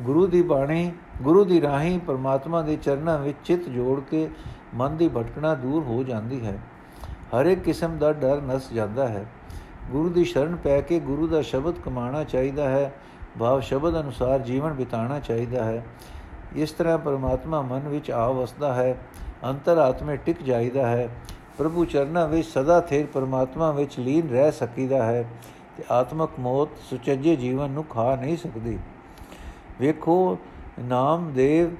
ਗੁਰੂ 0.02 0.26
ਦੀ 0.26 0.42
ਬਾਣੀ, 0.42 0.92
ਗੁਰੂ 1.22 1.44
ਦੀ 1.44 1.60
ਰਾਹੀਂ 1.60 1.98
ਪਰਮਾਤਮਾ 1.98 2.62
ਦੇ 2.62 2.76
ਚਰਨਾਂ 2.76 3.18
ਵਿੱਚ 3.18 3.38
ਚਿੱਤ 3.44 3.62
ਜੋੜ 3.64 4.00
ਕੇ 4.00 4.30
ਮਨ 4.74 4.96
ਦੀ 4.96 5.08
ਭਟਕਣਾ 5.08 5.54
ਦੂਰ 5.54 5.82
ਹੋ 5.84 6.02
ਜਾਂਦੀ 6.02 6.46
ਹੈ। 6.46 6.58
ਹਰ 7.06 7.46
ਇੱਕ 7.46 7.60
ਕਿਸਮ 7.60 7.98
ਦਾ 7.98 8.12
ਡਰ 8.12 8.40
ਨਸ 8.40 8.72
ਜਾਂਦਾ 8.72 9.08
ਹੈ। 9.08 9.26
ਗੁਰੂ 9.90 10.08
ਦੀ 10.08 10.24
ਸ਼ਰਨ 10.24 10.56
ਪੈ 10.56 10.80
ਕੇ 10.80 11.00
ਗੁਰੂ 11.00 11.26
ਦਾ 11.26 11.42
ਸ਼ਬਦ 11.42 11.74
ਕਮਾਣਾ 11.84 12.24
ਚਾਹੀਦਾ 12.24 12.68
ਹੈ, 12.68 12.92
ਭਾਵ 13.38 13.60
ਸ਼ਬਦ 13.60 14.00
ਅਨੁਸਾਰ 14.00 14.38
ਜੀਵਨ 14.38 14.72
ਬਿਤਾਉਣਾ 14.72 15.20
ਚਾਹੀਦਾ 15.20 15.64
ਹੈ। 15.64 15.84
ਇਸ 16.56 16.72
ਤਰ੍ਹਾਂ 16.72 16.98
ਪਰਮਾਤਮਾ 16.98 17.62
ਮਨ 17.62 17.88
ਵਿੱਚ 17.88 18.10
ਆ 18.10 18.30
ਵਸਦਾ 18.30 18.74
ਹੈ 18.74 18.96
ਅੰਤਰਾਤਮੇ 19.44 20.16
ਟਿਕ 20.16 20.42
ਜਾਈਦਾ 20.42 20.86
ਹੈ। 20.86 21.08
ਪ੍ਰਭੂ 21.58 21.84
ਚਰਨਾਂ 21.84 22.28
ਵਿੱਚ 22.28 22.48
ਸਦਾ 22.48 22.80
ਥੇਰ 22.80 23.06
ਪਰਮਾਤਮਾ 23.06 23.70
ਵਿੱਚ 23.70 23.98
ਲੀਨ 23.98 24.28
ਰਹਿ 24.28 24.52
ਸਕੀਦਾ 24.52 25.04
ਹੈ 25.04 25.24
ਤੇ 25.76 25.84
ਆਤਮਕ 25.90 26.30
ਮੌਤ 26.38 26.68
ਸੁਚੱਜੇ 26.90 27.36
ਜੀਵਨ 27.36 27.70
ਨੂੰ 27.70 27.84
ਖਾ 27.84 28.16
ਨਹੀਂ 28.16 28.36
ਸਕਦੀ। 28.36 28.78
ਵੇਖੋ, 29.80 30.38
ਨਾਮਦੇਵ 30.80 31.70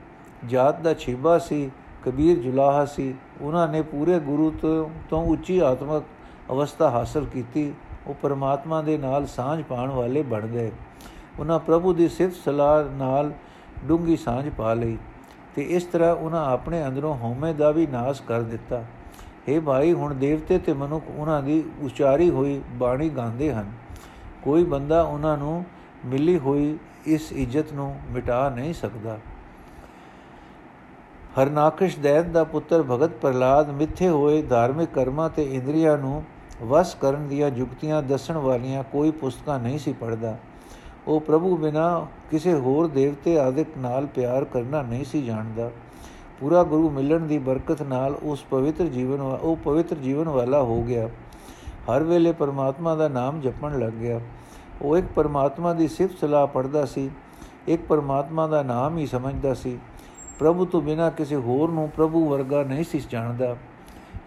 ਜਾਤ 0.47 0.81
ਦਾ 0.81 0.95
ਛੀਬਾ 0.95 1.39
ਸੀ, 1.39 1.71
ਕਬੀਰ 2.05 2.39
ਜੁਲਾਹਾ 2.39 2.85
ਸੀ। 2.85 3.15
ਉਹਨਾਂ 3.41 3.69
ਨੇ 3.69 3.83
ਪੂਰੇ 3.83 4.19
ਗੁਰੂ 4.19 4.51
ਤੋਂ 4.51 4.89
ਤੋਂ 5.11 5.25
ਉੱਚੀ 5.27 5.59
ਆਤਮਕ 5.59 6.03
ਅਵਸਥਾ 6.51 6.91
ਹਾਸਲ 6.91 7.25
ਕੀਤੀ। 7.25 7.73
ਉਹ 8.07 8.15
ਪਰਮਾਤਮਾ 8.15 8.83
ਦੇ 8.83 8.99
ਨਾਲ 8.99 9.27
ਸਾਂਝ 9.27 9.63
ਪਾਣ 9.63 9.91
ਵਾਲੇ 9.91 10.23
ਬਣ 10.23 10.47
ਗਏ। 10.47 10.71
ਉਹਨਾਂ 11.39 11.59
ਪ੍ਰਭੂ 11.59 11.93
ਦੀ 11.93 12.09
ਸਿਫਤ 12.09 12.37
ਸਲਾਹ 12.45 12.85
ਨਾਲ 12.97 13.33
ਡੂੰਗੀ 13.85 14.17
ਸਾਂਝ 14.17 14.49
ਪਾ 14.49 14.75
ਲਈ 14.75 14.99
ਤੇ 15.57 15.63
ਇਸ 15.63 15.85
ਤਰ੍ਹਾਂ 15.85 16.15
ਉਹਨਾਂ 16.15 16.45
ਆਪਣੇ 16.45 16.87
ਅੰਦਰੋਂ 16.87 17.15
ਹਉਮੈ 17.17 17.53
ਦਾ 17.53 17.71
ਵੀ 17.71 17.87
ਨਾਸ਼ 17.87 18.23
ਕਰ 18.23 18.43
ਦਿੱਤਾ। 18.43 18.83
हे 19.49 19.61
ਭਾਈ, 19.61 19.93
ਹੁਣ 19.93 20.15
ਦੇਵਤੇ 20.15 20.59
ਤੇ 20.59 20.73
ਮਨੁੱਖ 20.73 21.05
ਉਹਨਾਂ 21.17 21.43
ਦੀ 21.43 21.63
ਉਚਾਰੀ 21.83 22.31
ਹੋਈ 22.31 22.61
ਬਾਣੀ 22.73 23.09
ਗਾਉਂਦੇ 23.09 23.53
ਹਨ। 23.53 23.73
ਕੋਈ 24.43 24.65
ਬੰਦਾ 24.65 25.03
ਉਹਨਾਂ 25.03 25.37
ਨੂੰ 25.39 25.65
ਮਿਲੀ 26.07 26.39
ਹੋਈ 26.39 26.79
ਇਸ 27.07 27.33
ਇੱਜ਼ਤ 27.33 27.73
ਨੂੰ 27.73 27.95
ਮਿਟਾ 28.11 28.49
ਨਹੀਂ 28.49 28.75
ਸਕਦਾ। 28.75 29.19
ਹਰਨਾਕਸ਼ 31.41 31.99
ਦੈਨ 31.99 32.33
ਦਾ 32.33 32.45
ਪੁੱਤਰ 32.45 32.83
ਭਗਤ 32.83 33.11
ਪ੍ਰਲਾਦ 33.11 33.71
ਮਿੱਥੇ 33.71 34.09
ਹੋਏ 34.09 34.43
ਧਾਰਮਿਕ 34.43 34.91
ਕਰਮਾਂ 34.91 35.31
ਤੇ 35.31 35.43
ਇੰਦਰੀਆਂ 35.43 35.97
ਨੂੰ 35.99 36.23
ਵਸ 36.63 36.95
ਕਰਨ 36.95 37.29
ਦੀਆਂ 37.29 37.51
ਯੁਕਤੀਆਂ 37.57 38.03
ਦੱਸਣ 38.03 38.37
ਵਾਲੀਆਂ 38.37 38.83
ਕੋਈ 38.83 39.11
ਪੁਸਤਕਾਂ 39.11 39.61
ਨਹੀਂ 39.61 39.79
ਸੀ 39.79 39.93
ਪੜਦਾ 39.93 40.39
ਉਹ 41.09 41.21
ਪ੍ਰਭੂ 41.21 41.57
ਬਿਨਾ 41.57 42.07
ਕਿਸੇ 42.31 42.55
ਹੋਰ 42.55 42.87
ਦੇਵਤੇ 42.87 43.41
ਆਦਿਕ 43.41 43.69
ਨਾਲ 43.79 44.07
ਪਿਆਰ 44.07 44.45
ਕਰਨਾ 44.45 44.83
ਨਹੀਂ 44.83 45.05
ਸੀ 45.05 45.23
ਜਾਣਦਾ। 45.23 45.71
ਪੂਰਾ 46.41 46.63
ਗੁਰੂ 46.63 46.91
ਮਿਲਣ 46.91 47.21
ਦੀ 47.21 47.39
ਬਰਕਤ 47.39 47.83
ਨਾਲ 47.83 48.15
ਉਸ 48.23 48.43
ਪਵਿੱਤਰ 48.43 48.85
ਜੀਵਨ 48.85 49.21
ਉਹ 49.21 49.57
ਪਵਿੱਤਰ 49.57 49.97
ਜੀਵਨ 49.97 50.29
ਵਾਲਾ 50.29 50.63
ਹੋ 50.63 50.83
ਗਿਆ। 50.83 51.09
ਹਰ 51.63 52.03
ਵੇਲੇ 52.03 52.33
ਪਰਮਾਤਮਾ 52.33 52.95
ਦਾ 52.95 53.09
ਨਾਮ 53.09 53.41
ਜਪਣ 53.41 53.79
ਲੱਗ 53.79 53.93
ਗਿਆ। 53.93 54.21
ਉਹ 54.83 54.97
ਇੱਕ 54.97 55.07
ਪਰਮਾਤਮਾ 55.07 55.75
ਦੀ 55.75 55.89
ਸਿਫਤ 55.89 56.19
ਸਲਾਹ 56.19 56.47
ਪੜਦਾ 56.47 56.87
ਸੀ। 56.87 57.11
ਇੱਕ 57.69 57.83
ਪਰਮਾਤਮਾ 57.83 58.47
ਦਾ 58.47 58.63
ਨਾਮ 58.63 58.99
ਹੀ 58.99 59.07
ਸਮਝਦਾ 59.07 59.55
ਸੀ। 59.55 59.79
ਪ੍ਰਭੂ 60.39 60.65
ਤੋਂ 60.65 60.83
ਬਿਨਾ 60.83 61.11
ਕਿਸੇ 61.11 61.37
ਹੋਰ 61.37 61.71
ਨੂੰ 61.71 61.89
ਪ੍ਰਭੂ 61.89 62.29
ਵਰਗਾ 62.29 62.63
ਨਹੀਂ 62.63 62.85
ਸੀ 62.85 63.03
ਜਾਣਦਾ। 63.11 63.57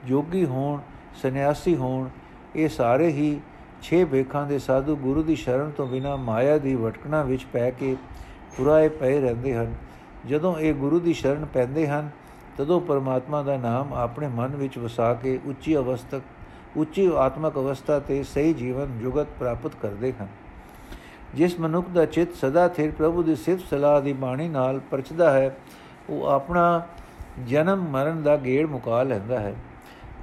ਜੋਗੀ 0.06 0.46
ਹੋਣ 0.46 0.80
ਸੰਨਿਆਸੀ 1.22 1.76
ਹੋਣ, 1.76 2.08
ਇਹ 2.56 2.70
ਸਾਰੇ 2.70 3.08
ਹੀ 3.08 3.40
ਛੇ 3.82 4.04
ਵੇਖਾਂ 4.04 4.46
ਦੇ 4.48 4.60
ਸਾਧੂ 4.60 4.96
ਗੁਰੂ 4.96 5.24
ਦੀ 5.24 5.36
ਸ਼ਰਨ 5.36 5.72
ਤੋਂ 5.72 5.88
ਬਿਨਾ 5.88 6.16
ਮਾਇਆ 6.16 6.58
ਦੀ 6.58 6.76
ਵਟਕਣਾ 6.76 7.24
ਵਿੱਚ 7.24 7.46
ਪੈ 7.54 7.70
ਕੇ 7.72 7.96
ਪੁਰਾਏ 8.58 8.90
ਪਏ 8.90 9.20
ਰਹਿੰਦੇ 9.22 9.56
ਹਨ। 9.56 9.76
ਜਦੋਂ 10.26 10.58
ਇਹ 10.60 10.74
ਗੁਰੂ 10.74 11.00
ਦੀ 11.00 11.14
ਸ਼ਰਨ 11.14 11.46
ਪੈਂਦੇ 11.46 11.88
ਹਨ, 11.88 12.10
ਤਦੋਂ 12.58 12.82
ਪਰਮਾਤਮਾ 12.82 13.42
ਦਾ 13.44 13.58
ਨਾਮ 13.58 13.94
ਆਪਣੇ 13.94 14.28
ਮਨ 14.28 14.56
ਵਿੱਚ 14.56 14.78
ਵਸਾ 14.78 15.14
ਕੇ 15.14 15.40
ਉੱਚੀ 15.46 15.76
ਅਵਸਥਾ, 15.78 16.20
ਉੱਚੀ 16.78 17.12
ਆਤਮਕ 17.16 17.56
ਅਵਸਥਾ 17.56 18.00
ਤੇ 18.00 18.24
ਸਹੀ 18.24 18.54
ਜੀਵਨ 18.54 19.00
ਜੁਗਤ 19.00 19.28
ਪ੍ਰਾਪਤ 19.40 19.76
ਕਰਦੇ 19.82 20.14
ਹਨ। 20.22 20.28
ਜਿਸ 21.36 21.60
ਮਨੁੱਖ 21.60 21.90
ਦਾ 21.90 22.06
ਚਿੱਤ 22.06 22.36
ਸਦਾ 22.36 22.68
ਥਿਰ 22.68 22.92
ਪ੍ਰਭੂ 22.92 23.24
ਦੀ 23.24 23.36
ਸਿਫਤ 23.36 23.70
ਸਲਾਹ 23.70 24.02
ਦੀ 24.02 24.14
ਬਾਣੀ 24.14 24.48
ਨਾਲ 24.50 24.80
ਪਰਚਦਾ 24.80 25.32
ਹੈ, 25.32 25.58
ਉਹ 26.10 26.26
ਆਪਣਾ 26.26 26.88
ਜਨਮ 27.48 27.82
ਮਰਨ 27.82 28.24
ਦਾ 28.24 28.38
ਗੇੜ 28.38 28.66
ਮੁਕਾ 28.68 29.04
ਲੈਂਦਾ 29.04 29.40
ਹੈ। 29.40 29.56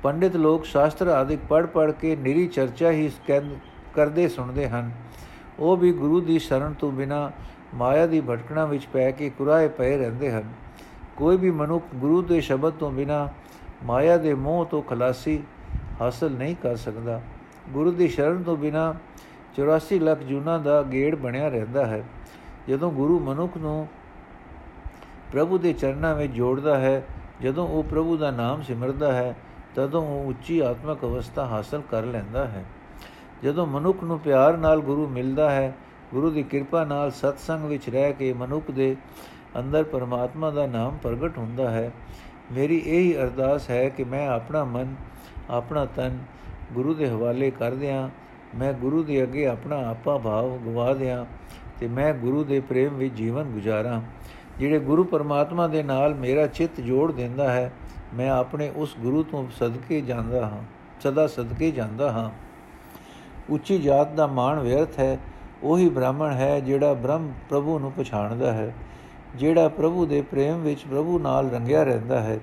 ਪੰਡਿਤ 0.05 0.37
ਲੋਕ 0.37 0.65
ਸ਼ਾਸਤਰ 0.65 1.07
ਆਦਿਕ 1.07 1.41
ਪੜ 1.49 1.67
ਪੜ 1.67 1.93
ਕੇ 1.93 2.17
ਨਿਰੀ 2.17 2.47
ਚਰਚਾ 2.47 2.91
ਹੀ 2.91 3.11
ਕਰਦੇ 3.95 4.29
ਸੁਣਦੇ 4.29 4.69
ਹਨ। 4.69 4.91
ਉਹ 5.59 5.77
ਵੀ 5.77 5.93
ਗੁਰੂ 5.93 6.21
ਦੀ 6.21 6.39
ਸ਼ਰਨ 6.39 6.73
ਤੋਂ 6.73 6.93
ਬਿਨਾ 6.93 7.31
ਮਾਇਆ 7.75 8.07
ਦੀ 8.07 8.21
ਭਟਕਣਾ 8.21 8.65
ਵਿੱਚ 8.65 8.87
ਪੈ 8.87 9.11
ਕੇ 9.11 9.31
ਕੁਰਾਏ 9.31 9.69
ਪਏ 9.69 9.97
ਰਹਿੰਦੇ 9.97 10.33
ਹਨ। 10.33 10.43
ਕੋਈ 11.17 11.37
ਵੀ 11.37 11.51
ਮਨੁੱਖ 11.51 11.85
ਗੁਰੂ 11.95 12.23
ਦੇ 12.23 12.41
ਸ਼ਬਦ 12.41 12.73
ਤੋਂ 12.73 12.91
ਬਿਨਾ 12.91 13.29
ਮਾਇਆ 13.85 14.17
ਦੇ 14.17 14.35
ਮੋਹ 14.35 14.67
ਤੋਂ 14.67 14.83
ਖਲਾਸੀ 14.83 15.41
ਹਾਸਲ 16.01 16.31
ਨਹੀਂ 16.31 16.57
ਕਰ 16.63 16.77
ਸਕਦਾ। 16.77 17.21
ਗੁਰੂ 17.69 17.93
ਦੀ 17.93 18.09
ਸ਼ਰਨ 18.09 18.43
ਤੋਂ 18.43 18.57
ਬਿਨਾ 18.57 18.95
84 19.55 19.99
ਲੱਖ 19.99 20.19
ਜੂਨਾ 20.19 20.59
ਦਾ 20.59 20.83
ਗੇੜ 20.83 21.15
ਬਣਿਆ 21.15 21.49
ਰਹਿੰਦਾ 21.49 21.87
ਹੈ। 21.87 22.05
ਜਦੋਂ 22.69 22.91
ਗੁਰੂ 22.91 23.21
ਮਨੁੱਖ 23.21 23.57
ਨੂੰ 23.57 23.89
ਪ੍ਰਭੂ 25.33 25.59
ਦੇ 25.59 25.73
ਚਰਨਾਂ 25.73 26.15
ਵਿੱਚ 26.15 26.33
ਜੋੜਦਾ 26.33 26.79
ਹੈ, 26.79 27.07
ਜਦੋਂ 27.43 27.69
ਉਹ 27.69 27.83
ਪ੍ਰਭੂ 27.83 28.17
ਦਾ 28.17 28.31
ਨਾਮ 28.31 28.63
ਸਿਮਰਦਾ 28.63 29.13
ਹੈ 29.13 29.37
ਤਦੋਂ 29.75 30.02
ਉਹ 30.02 30.28
ਉੱਚੀ 30.28 30.59
ਆਤਮਿਕ 30.61 31.04
ਅਵਸਥਾ 31.04 31.45
ਹਾਸਲ 31.47 31.83
ਕਰ 31.90 32.04
ਲੈਂਦਾ 32.04 32.47
ਹੈ। 32.47 32.64
ਜਦੋਂ 33.45 33.66
ਮਨੁੱਖ 33.66 34.02
ਨੂੰ 34.04 34.19
ਪਿਆਰ 34.19 34.57
ਨਾਲ 34.57 34.81
ਗੁਰੂ 34.81 35.07
ਮਿਲਦਾ 35.09 35.50
ਹੈ, 35.50 35.75
ਗੁਰੂ 36.12 36.31
ਦੀ 36.31 36.43
ਕਿਰਪਾ 36.43 36.85
ਨਾਲ 36.85 37.11
ਸਤਸੰਗ 37.11 37.64
ਵਿੱਚ 37.64 37.88
ਰਹਿ 37.90 38.12
ਕੇ 38.12 38.33
ਮਨੁੱਖ 38.33 38.71
ਦੇ 38.71 38.97
ਅੰਦਰ 39.59 39.85
ਪਰਮਾਤਮਾ 39.85 40.50
ਦਾ 40.50 40.66
ਨਾਮ 40.66 40.97
ਪ੍ਰਗਟ 41.02 41.38
ਹੁੰਦਾ 41.38 41.71
ਹੈ, 41.71 41.90
ਮੇਰੀ 42.52 42.76
ਇਹੀ 42.76 43.16
ਅਰਦਾਸ 43.16 43.71
ਹੈ 43.71 43.88
ਕਿ 43.88 44.04
ਮੈਂ 44.04 44.28
ਆਪਣਾ 44.28 44.64
ਮਨ, 44.64 44.95
ਆਪਣਾ 45.50 45.85
ਤਨ 45.87 46.19
ਗੁਰੂ 46.73 46.95
ਦੇ 46.95 47.09
ਹਵਾਲੇ 47.09 47.50
ਕਰ 47.50 47.75
ਦਿਆਂ, 47.75 48.09
ਮੈਂ 48.59 48.73
ਗੁਰੂ 48.73 49.02
ਦੇ 49.02 49.23
ਅੱਗੇ 49.23 49.47
ਆਪਣਾ 49.47 49.76
ਆਪਾ 49.88 50.16
ਭਾਵ 50.19 50.57
ਗਵਾ 50.59 50.93
ਦਿਆਂ 50.95 51.25
ਤੇ 51.81 51.87
ਮੈਂ 51.88 52.12
ਗੁਰੂ 52.14 52.45
ਦੇ 52.45 52.61
ਪ੍ਰੇਮ 52.61 52.95
ਵਿੱਚ 52.95 53.14
ਜੀਵਨ 53.14 53.45
ਗੁਜ਼ਾਰਾਂ, 53.45 54.00
ਜਿਹੜੇ 54.59 54.78
ਗੁਰੂ 54.78 55.04
ਪਰਮਾਤਮਾ 55.04 55.66
ਦੇ 55.69 55.83
ਨਾਲ 55.83 56.14
ਮੇਰਾ 56.14 56.47
ਚਿੱਤ 56.47 56.81
ਜੋੜ 56.81 57.11
ਦਿੰਦਾ 57.12 57.52
ਹੈ 57.52 57.73
ਮੈਂ 58.14 58.30
ਆਪਣੇ 58.30 58.71
ਉਸ 58.76 58.94
ਗੁਰੂ 59.00 59.23
ਤੋਂ 59.23 59.47
ਸਦਕੇ 59.59 60.00
ਜਾਂਦਾ 60.00 60.47
ਹਾਂ, 60.47 60.62
ਸਦਾ 61.00 61.26
ਸਦਕੇ 61.26 61.71
ਜਾਂਦਾ 61.71 62.11
ਹਾਂ। 62.12 62.30
ਉੱਚੀ 63.50 63.78
ਜਾਤ 63.78 64.12
ਦਾ 64.12 64.26
ਮਾਣ 64.26 64.59
ਵਿਅਰਥ 64.59 64.99
ਹੈ, 64.99 65.18
ਉਹੀ 65.62 65.88
ਬ੍ਰਾਹਮਣ 65.88 66.33
ਹੈ 66.33 66.59
ਜਿਹੜਾ 66.61 66.92
ਬ੍ਰਹਮ 66.94 67.33
ਪ੍ਰਭੂ 67.49 67.78
ਨੂੰ 67.78 67.92
ਪਛਾਣਦਾ 67.92 68.52
ਹੈ, 68.52 68.73
ਜਿਹੜਾ 69.37 69.68
ਪ੍ਰਭੂ 69.68 70.06
ਦੇ 70.06 70.21
ਪ੍ਰੇਮ 70.23 70.62
ਵਿੱਚ 70.62 70.85
ਪ੍ਰਭੂ 70.85 71.18
ਨਾਲ 71.18 71.50
ਰੰਗਿਆ 71.50 71.83
ਰਹਿੰਦਾ 71.83 72.21
ਹੈ। 72.21 72.38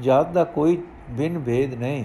ਜਾਤ 0.00 0.32
ਦਾ 0.32 0.44
ਕੋਈ 0.44 0.82
ਬਿਨ 1.10 1.38
ਭੇਦ 1.38 1.74
ਨਹੀਂ। 1.74 2.04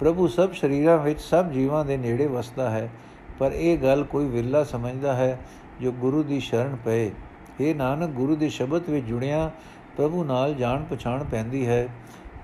ਪ੍ਰਭੂ 0.00 0.26
ਸਭ 0.28 0.52
ਸ਼ਰੀਰਾਂ 0.52 0.96
ਵਿੱਚ 0.98 1.20
ਸਭ 1.20 1.50
ਜੀਵਾਂ 1.50 1.84
ਦੇ 1.84 1.96
ਨੇੜੇ 1.96 2.26
ਵਸਦਾ 2.26 2.70
ਹੈ, 2.70 2.88
ਪਰ 3.38 3.52
ਇਹ 3.52 3.78
ਗੱਲ 3.78 4.04
ਕੋਈ 4.04 4.26
ਵਿਰਲਾ 4.26 4.64
ਸਮਝਦਾ 4.64 5.14
ਹੈ 5.14 5.38
ਜੋ 5.80 5.92
ਗੁਰੂ 5.92 6.22
ਦੀ 6.22 6.40
ਸ਼ਰਨ 6.40 6.76
ਪਏ। 6.84 7.10
ਇਹ 7.60 7.74
ਨਾਨਕ, 7.74 8.10
ਗੁਰੂ 8.10 8.36
ਦੇ 8.36 8.48
ਸ਼ਬਦ 8.48 8.88
ਵਿੱਚ 8.90 9.06
ਜੁੜਿਆ 9.06 9.50
ਪ੍ਰਭੂ 9.96 10.24
ਨਾਲ 10.24 10.54
ਜਾਣ 10.54 10.84
ਪਛਾਣ 10.84 11.24
ਪੈਂਦੀ 11.24 11.66
ਹੈ। 11.66 11.88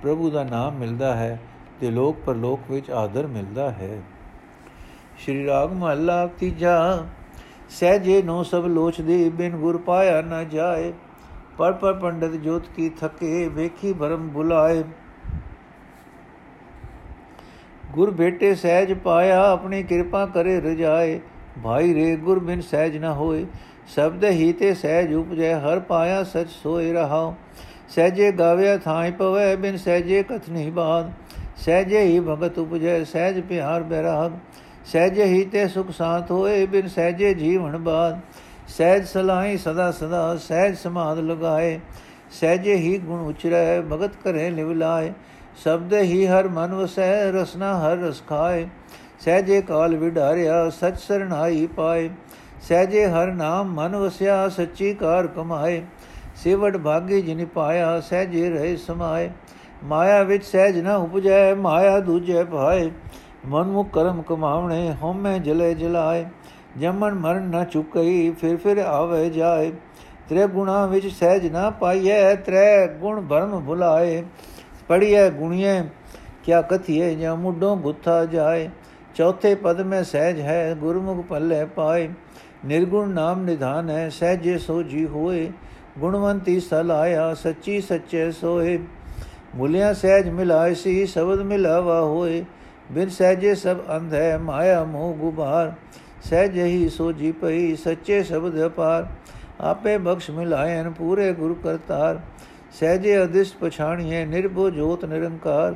ਪ੍ਰਭੂ 0.02 0.30
ਦਾ 0.30 0.44
ਨਾਮ 0.44 0.74
ਮਿਲਦਾ 0.74 1.14
ਹੈ 1.16 1.38
ਤੇ 1.80 1.90
ਲੋਕ 1.90 2.16
ਪਰਲੋਕ 2.26 2.70
ਵਿੱਚ 2.70 2.90
ਆਦਰ 2.90 3.26
ਮਿਲਦਾ 3.26 3.70
ਹੈ। 3.70 4.00
ਸ਼੍ਰੀ 5.18 5.46
ਰਾਗ 5.46 5.72
ਮਹੱਲਾ 5.72 6.26
ਤੀਜਾ 6.38 7.06
ਸਹਜੇ 7.70 8.22
ਨੋ 8.22 8.42
ਸਭ 8.42 8.66
ਲੋਚਦੇ 8.66 9.28
ਬਿਨ 9.28 9.56
ਗੁਰ 9.56 9.76
ਪਾਇਆ 9.76 10.20
ਨਾ 10.22 10.42
ਜਾਏ, 10.44 10.92
ਪਰ 11.58 11.72
ਪਰ 11.72 11.94
ਪੰਡਤ 11.94 12.34
ਜੋਤ 12.34 12.68
ਕੀ 12.76 12.88
ਥਕੇ 12.90 13.48
ਵੇਖੀ 13.48 13.92
ਭਰਮ 13.92 14.28
ਬੁਲਾਏ। 14.28 14.82
ਗੁਰ 17.92 18.10
ਬੇਟੇ 18.10 18.54
ਸਹਿਜ 18.54 18.92
ਪਾਇਆ, 18.94 19.42
ਆਪਣੀ 19.42 19.82
ਕਿਰਪਾ 19.82 20.24
ਕਰੇ 20.26 20.60
ਰਜਾਏ। 20.60 21.20
ਭਾਈ 21.62 21.94
ਰੇ, 21.94 22.14
ਗੁਰ 22.16 22.38
ਬਿਨ 22.38 22.60
ਸਹਿਜ 22.60 22.96
ਨਾ 22.96 23.12
ਹੋਏ, 23.12 23.46
ਸ਼ਬਦ 23.88 24.24
ਹੀ 24.24 24.52
ਤੇ 24.52 24.74
ਸਹਿਜ 24.74 25.14
ਉਪਜੈ, 25.14 25.54
ਹਰ 25.60 25.80
ਪਾਇਆ 25.80 26.22
ਸਚ 26.24 26.48
ਸੋਏ 26.52 26.92
ਰਹਾਉ। 26.92 27.34
ਸਹਿਜੇ 27.90 28.30
ਗਾਵਿਆ 28.32 28.76
ਥਾਈ 28.76 29.10
ਪਵੇ 29.10 29.54
ਬਿਨ 29.56 29.76
ਸਹਿਜੇ 29.76 30.22
ਕਥਨੀ 30.22 30.68
ਬਾਦ 30.70 31.12
ਸਹਿਜੇ 31.58 32.00
ਹੀ 32.00 32.18
ਭਗਤ 32.20 32.58
ਉਪਜੈ 32.58 33.02
ਸਹਿਜ 33.04 33.40
ਪਿਆਰ 33.40 33.82
ਬਿਰਾਗ 33.82 34.32
ਸਹਿਜੇ 34.86 35.24
ਹੀ 35.24 35.44
ਤੇ 35.44 35.66
ਸੁਖ 35.68 35.90
ਸਾਥ 35.90 36.30
ਹੋਏ 36.30 36.66
ਬਿਨ 36.66 36.88
ਸਹਿਜੇ 36.88 37.32
ਜੀਵਨ 37.34 37.76
ਬਾਦ 37.78 38.20
ਸਹਿਜ 38.68 39.04
ਸਲਾਈ 39.04 39.56
ਸਦਾ 39.56 39.90
ਸਦਾ 39.90 40.36
ਸਹਿਜ 40.38 40.76
ਸਮਾਦ 40.76 41.18
ਲਗਾਏ 41.20 41.78
ਸਹਿਜੇ 42.30 42.74
ਹੀ 42.76 42.96
ਗੁਣ 42.98 43.20
ਉਚਰੈ 43.20 43.80
ਭਗਤ 43.82 44.16
ਕਰੇ 44.24 44.50
ਲਿਵਲਾਏ 44.50 45.12
ਸ਼ਬਦ 45.62 45.94
ਹੀ 45.94 46.26
ਹਰ 46.26 46.48
ਮਨ 46.48 46.74
ਵਸੈ 46.74 47.30
ਰਸਨਾ 47.32 47.72
ਹਰ 47.80 47.96
ਰਸ 47.98 48.22
ਖਾਏ 48.28 48.66
ਸਹਿਜੇ 49.20 49.60
ਕਾਲ 49.60 49.96
ਵਿਡਾਰਿਆ 49.96 50.68
ਸਚ 50.70 50.98
ਸਰਣਾਈ 50.98 51.66
ਪਾਏ 51.66 52.08
ਸਹਿਜੇ 52.62 53.06
ਹਰ 53.06 53.32
ਨਾਮ 53.32 53.72
ਮਨ 53.74 53.96
ਵਸਿਆ 53.96 54.48
ਸੱਚੀ 54.48 54.92
ਕਾਰ 54.94 55.26
ਕਮਾਏ 55.26 55.82
ਸੇਵਟ 56.44 56.76
ਭਾਗੀ 56.76 57.22
ਜਿਨ 57.22 57.46
ਪਾਇਆ, 57.46 58.00
ਸਹਿਜੇ 58.00 58.50
ਰਹੇ 58.50 58.76
ਸਮਾਏ। 58.76 59.30
ਮਾਇਆ 59.84 60.22
ਵਿੱਚ 60.22 60.44
ਸਹਿਜ 60.44 60.80
ਨਾ 60.80 60.96
ਉਪਜੈ, 60.96 61.54
ਮਾਇਆ 61.54 62.00
ਦੂਜੇ 62.00 62.44
ਭਾਏ। 62.44 62.90
ਮਨ 63.46 63.64
ਮੁਖ 63.64 63.90
ਕਰਮ 63.92 64.22
ਕਮਾਵਣੇ 64.22 64.94
ਹਉਮੈ 65.02 65.38
ਜਲੇ 65.38 65.74
ਜਲਾਏ। 65.74 66.24
ਜਮਨ 66.78 67.14
ਮਰਨ 67.14 67.42
ਨਾ 67.42 67.64
ਚੁਕਈ, 67.64 68.30
ਫਿਰ 68.30 68.56
ਫਿਰ 68.56 68.78
ਆਵੇ 68.78 69.30
ਜਾਏ। 69.30 69.72
ਤ੍ਰੇ 70.28 70.46
ਗੁਣਾ 70.46 70.86
ਵਿੱਚ 70.86 71.06
ਸਹਿਜ 71.06 71.46
ਨਾ 71.46 71.70
ਪਾਈਐ, 71.70 72.34
ਤ੍ਰੇ 72.34 72.86
ਗੁਣ 72.86 73.26
ਭਰਮ 73.26 73.60
ਭੁਲਾਏ। 73.60 74.24
ਪੜੀਐ 74.88 75.30
ਗੁਣੀਏ 75.30 75.82
ਕਿਆ 76.44 76.62
ਕਥੀਏ 76.62 77.14
ਜਾਂ 77.14 77.36
ਮੁੱਢੋਂ 77.36 77.76
ਗੁੱਥਾ 77.76 78.24
ਜਾਏ। 78.24 78.70
ਚੌਥੇ 79.14 79.54
ਪਦ 79.54 79.80
ਮੈਂ 79.80 80.04
ਸਹਿਜ 80.04 80.40
ਹੈ, 80.40 80.74
ਗੁਰਮੁਖ 80.74 81.26
ਪੱਲੇ 81.26 81.64
ਪਾਏ। 81.64 82.08
ਨਿਰਗੁਣ 82.64 83.08
ਨਾਮ 83.08 83.44
ਨਿਧਾਨ 83.44 83.90
ਹੈ, 83.90 84.08
ਸਹਿਜੇ 84.08 84.58
ਸੋਜੀ 84.58 85.06
ਹੋਏ। 85.06 85.52
ਗੁਣਵੰਤੀ 85.98 86.60
ਸਲ 86.60 86.90
ਆਇਆ 86.90 87.34
ਸੱਚੀ 87.34 87.80
ਸੱਚੇ 87.80 88.32
ਸੋਏ 88.32 88.78
ਮੁਲਿਆ 89.54 89.94
ਸਹਿਜ 89.94 90.28
ਮਿਲਾਇ 90.28 90.74
ਸੀ, 90.74 91.06
ਸ਼ਬਦ 91.06 91.40
ਮਿਲਾਵਾ 91.40 92.00
ਹੋਏ। 92.00 92.44
ਬਿਨ 92.92 93.08
ਸਹਜੇ 93.08 93.54
ਸਭ 93.54 93.76
ਅੰਧ 93.96 94.14
ਹੈ, 94.14 94.38
ਮਾਇਆ 94.38 94.84
ਮੋਹ 94.84 95.14
ਗੁਬਾਰ। 95.14 95.72
ਸਹਿਜ 96.22 96.58
ਹੀ 96.58 96.88
ਸੋਜੀ 96.88 97.32
ਪਈ, 97.32 97.76
ਸੱਚੇ 97.76 98.22
ਸ਼ਬਦ 98.22 98.66
ਅਪਾਰ। 98.66 99.06
ਆਪੇ 99.60 99.98
ਬਖਸ਼ 99.98 100.30
ਮਿਲਾਇਨ 100.30 100.90
ਪੂਰੇ 100.90 101.32
ਗੁਰ 101.32 101.56
ਕਰਤਾਰ। 101.64 102.20
ਸਹਜੇ 102.80 103.22
ਅਦਿਸ਼ 103.22 103.54
ਪਛਾਣੀਏ 103.60 104.24
ਨਿਰਭਉ 104.24 104.70
ਜੋਤ 104.70 105.04
ਨਿਰੰਕਾਰ। 105.04 105.74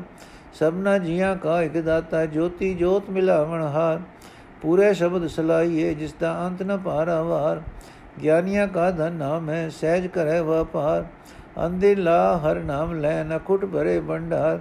ਸਭਨਾ 0.54 0.98
ਜੀਆਂ 0.98 1.36
ਕਾ 1.36 1.62
ਇਕ 1.62 1.80
ਦਾਤਾ, 1.80 2.26
ਜੋਤੀ 2.26 2.74
ਜੋਤ 2.74 3.10
ਮਿਲਾਵਣ 3.10 3.62
ਹਾਰ। 3.62 4.00
ਪੂਰੇ 4.62 4.94
ਸ਼ਬਦ 4.94 5.26
ਸਲਾਈਏ 5.26 5.94
ਜਿਸ 5.94 6.14
ਦਾ 6.20 6.46
ਅੰਤ 6.46 6.62
ਨ 6.62 6.78
ਪਾਰਾਵਾਰ 6.78 7.62
ਗਿਆਨੀਆਂ 8.22 8.68
ਕਾ 8.68 8.90
ਧਨ 8.90 9.12
ਨਾਮ 9.12 9.50
ਹੈ 9.50 9.68
ਸਹਿਜ 9.68 10.06
ਕਰੇ 10.06 10.40
ਵਪਾਰ। 10.40 11.06
ਅੰਦੇ 11.66 11.94
ਲਾ 11.94 12.38
ਹਰ 12.38 12.56
ਨਾਮ 12.56 12.92
ਲੈ 12.92 13.24
ਨ 13.24 13.38
ਕੁਟ 13.38 13.64
ਭਰੇ 13.64 14.00
ਭੰਡਾਰ। 14.00 14.60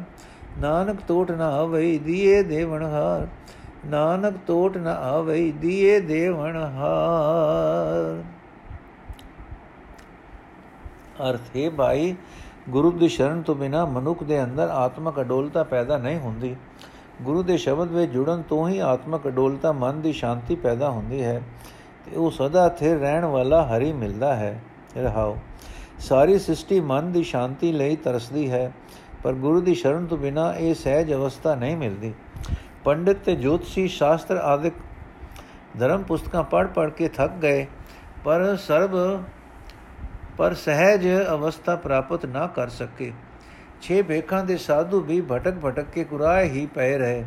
ਨਾਨਕ 0.59 0.97
ਟੋਟ 1.07 1.31
ਨ 1.31 1.41
ਆਵਈ 1.41 1.97
ਦੀਏ 1.97 2.43
ਦੇਵਨ 2.43 2.83
ਹਾਰ। 2.83 3.27
ਨਾਨਕ 3.85 4.33
ਟੋਟ 4.47 4.77
ਨ 4.77 4.87
ਆਵਈ 4.87 5.51
ਦੀਏ 5.51 5.99
ਦੇਵਨ 5.99 6.55
ਹਾਰ। 6.55 8.23
ਅਰਥ, 11.29 11.57
ਹੈ 11.57 11.69
ਭਾਈ, 11.69 12.15
ਗੁਰੂ 12.69 12.91
ਦੀ 12.91 13.07
ਸ਼ਰਨ 13.07 13.41
ਤੋਂ 13.41 13.55
ਬਿਨਾ 13.55 13.85
ਮਨੁੱਖ 13.85 14.23
ਦੇ 14.23 14.43
ਅੰਦਰ 14.43 14.69
ਆਤਮਕ 14.69 15.21
ਅਡੋਲਤਾ 15.21 15.63
ਪੈਦਾ 15.63 15.97
ਨਹੀਂ 15.97 16.19
ਹੁੰਦੀ। 16.19 16.55
ਗੁਰੂ 17.21 17.43
ਦੇ 17.43 17.57
ਸ਼ਬਦ 17.57 17.91
ਵਿੱਚ 17.91 18.11
ਜੁੜਨ 18.11 18.41
ਤੋਂ 18.41 18.69
ਹੀ 18.69 18.79
ਆਤਮਕ 18.79 19.27
ਅਡੋਲਤਾ 19.27 19.71
ਮਨ 19.71 20.01
ਦੀ 20.01 20.13
ਸ਼ਾਂਤੀ 20.13 20.55
ਪੈਦਾ 20.55 20.89
ਹੁੰਦੀ 20.89 21.23
ਹੈ। 21.23 21.41
ਤੇ 22.05 22.15
ਉਹ 22.15 22.31
ਸਦਾ 22.31 22.69
ਥਿਰ 22.69 22.99
ਰਹਿਣ 22.99 23.25
ਵਾਲਾ 23.25 23.63
ਹਰੀ 23.65 23.93
ਮਿਲਦਾ 23.93 24.35
ਹੈ। 24.35 24.61
ਰਹਾਓ। 24.97 25.37
ਸਾਰੀ 25.99 26.39
ਸ੍ਰਿਸ਼ਟੀ 26.39 26.79
ਮਨ 26.79 27.11
ਦੀ 27.11 27.23
ਸ਼ਾਂਤੀ 27.23 27.71
ਲਈ 27.71 27.95
ਤਰਸਦੀ 27.95 28.51
ਹੈ, 28.51 28.71
ਪਰ 29.23 29.33
ਗੁਰੂ 29.33 29.61
ਦੀ 29.61 29.75
ਸ਼ਰਨ 29.75 30.05
ਤੋਂ 30.05 30.17
ਬਿਨਾ 30.17 30.53
ਇਹ 30.53 30.73
ਸਹਿਜ 30.75 31.13
ਅਵਸਥਾ 31.13 31.55
ਨਹੀਂ 31.55 31.77
ਮਿਲਦੀ। 31.77 32.13
ਪੰਡਿਤ 32.83 33.17
ਤੇ 33.17 33.35
ਜੋਤਸ਼ੀ 33.35 33.87
ਸ਼ਾਸਤਰ 33.87 34.37
ਆਦਿਕ 34.37 34.73
ਧਰਮ 35.79 36.03
ਪੁਸਤਕਾਂ 36.03 36.43
ਪੜ੍ਹ 36.43 36.67
ਪੜ੍ਹ 36.67 36.91
ਕੇ 36.91 37.07
ਥੱਕ 37.07 37.33
ਗਏ, 37.33 37.67
ਪਰ 38.23 38.55
ਸਰਬ, 38.55 39.23
ਪਰ 40.37 40.53
ਸਹਿਜ 40.53 41.07
ਅਵਸਥਾ 41.31 41.75
ਪ੍ਰਾਪਤ 41.75 42.25
ਨਾ 42.25 42.47
ਕਰ 42.47 42.69
ਸਕੇ। 42.69 43.11
ਛੇ 43.81 44.01
ਭੇਖਾਂ 44.01 44.43
ਦੇ 44.45 44.57
ਸਾਧੂ 44.57 44.99
ਵੀ 45.01 45.21
ਭਟਕ 45.21 45.53
ਭਟਕ 45.65 45.85
ਕੇ 45.93 46.03
ਕੁਰਾਏ 46.03 46.49
ਹੀ 46.49 46.65
ਪਏ 46.65 46.97
ਰਹੇ। 46.97 47.23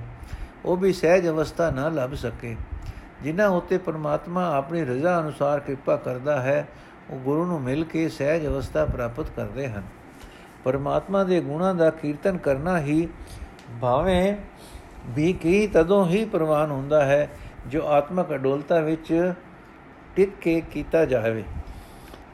ਉਹ 0.64 0.76
ਵੀ 0.76 0.92
ਸਹਿਜ 0.92 1.28
ਅਵਸਥਾ 1.28 1.70
ਨਾ 1.70 1.88
ਲੱਭ 1.88 2.14
ਸਕੇ। 2.14 2.56
ਜਿਨ੍ਹਾਂ 3.24 3.48
ਉਤੇ 3.48 3.78
ਪਰਮਾਤਮਾ 3.78 4.56
ਆਪਣੀ 4.56 4.84
ਰਜ਼ਾ 4.84 5.20
ਅਨੁਸਾਰ 5.20 5.60
ਕਿਰਪਾ 5.60 5.96
ਕਰਦਾ 5.96 6.40
ਹੈ, 6.40 6.66
ਉਹ 7.10 7.18
ਗੁਰੂ 7.18 7.44
ਨੂੰ 7.44 7.60
ਮਿਲ 7.62 7.84
ਕੇ 7.84 8.08
ਸਹਿਜ 8.08 8.46
ਅਵਸਥਾ 8.46 8.84
ਪ੍ਰਾਪਤ 8.84 9.26
ਕਰਦੇ 9.36 9.68
ਹਨ। 9.68 9.82
ਪਰਮਾਤਮਾ 10.64 11.24
ਦੇ 11.24 11.40
ਗੁਣਾਂ 11.40 11.74
ਦਾ 11.74 11.90
ਕੀਰਤਨ 11.90 12.36
ਕਰਨਾ 12.36 12.78
ਹੀ 12.78 13.08
ਭਾਵੇਂ 13.80 14.36
ਵੀ 15.06 15.32
ਕੀ 15.32 15.66
ਤਦੋਂ 15.66 16.06
ਹੀ 16.06 16.24
ਪ੍ਰਵਾਨ 16.24 16.70
ਹੁੰਦਾ 16.70 17.04
ਹੈ, 17.04 17.28
ਜੋ 17.66 17.86
ਆਤਮਕ 17.86 18.34
ਅਡੋਲਤਾ 18.34 18.80
ਵਿੱਚ 18.80 19.32
ਟਿਕ 20.16 20.32
ਕੇ 20.40 20.60
ਕੀਤਾ 20.72 21.04
ਜਾਵੇ। 21.04 21.44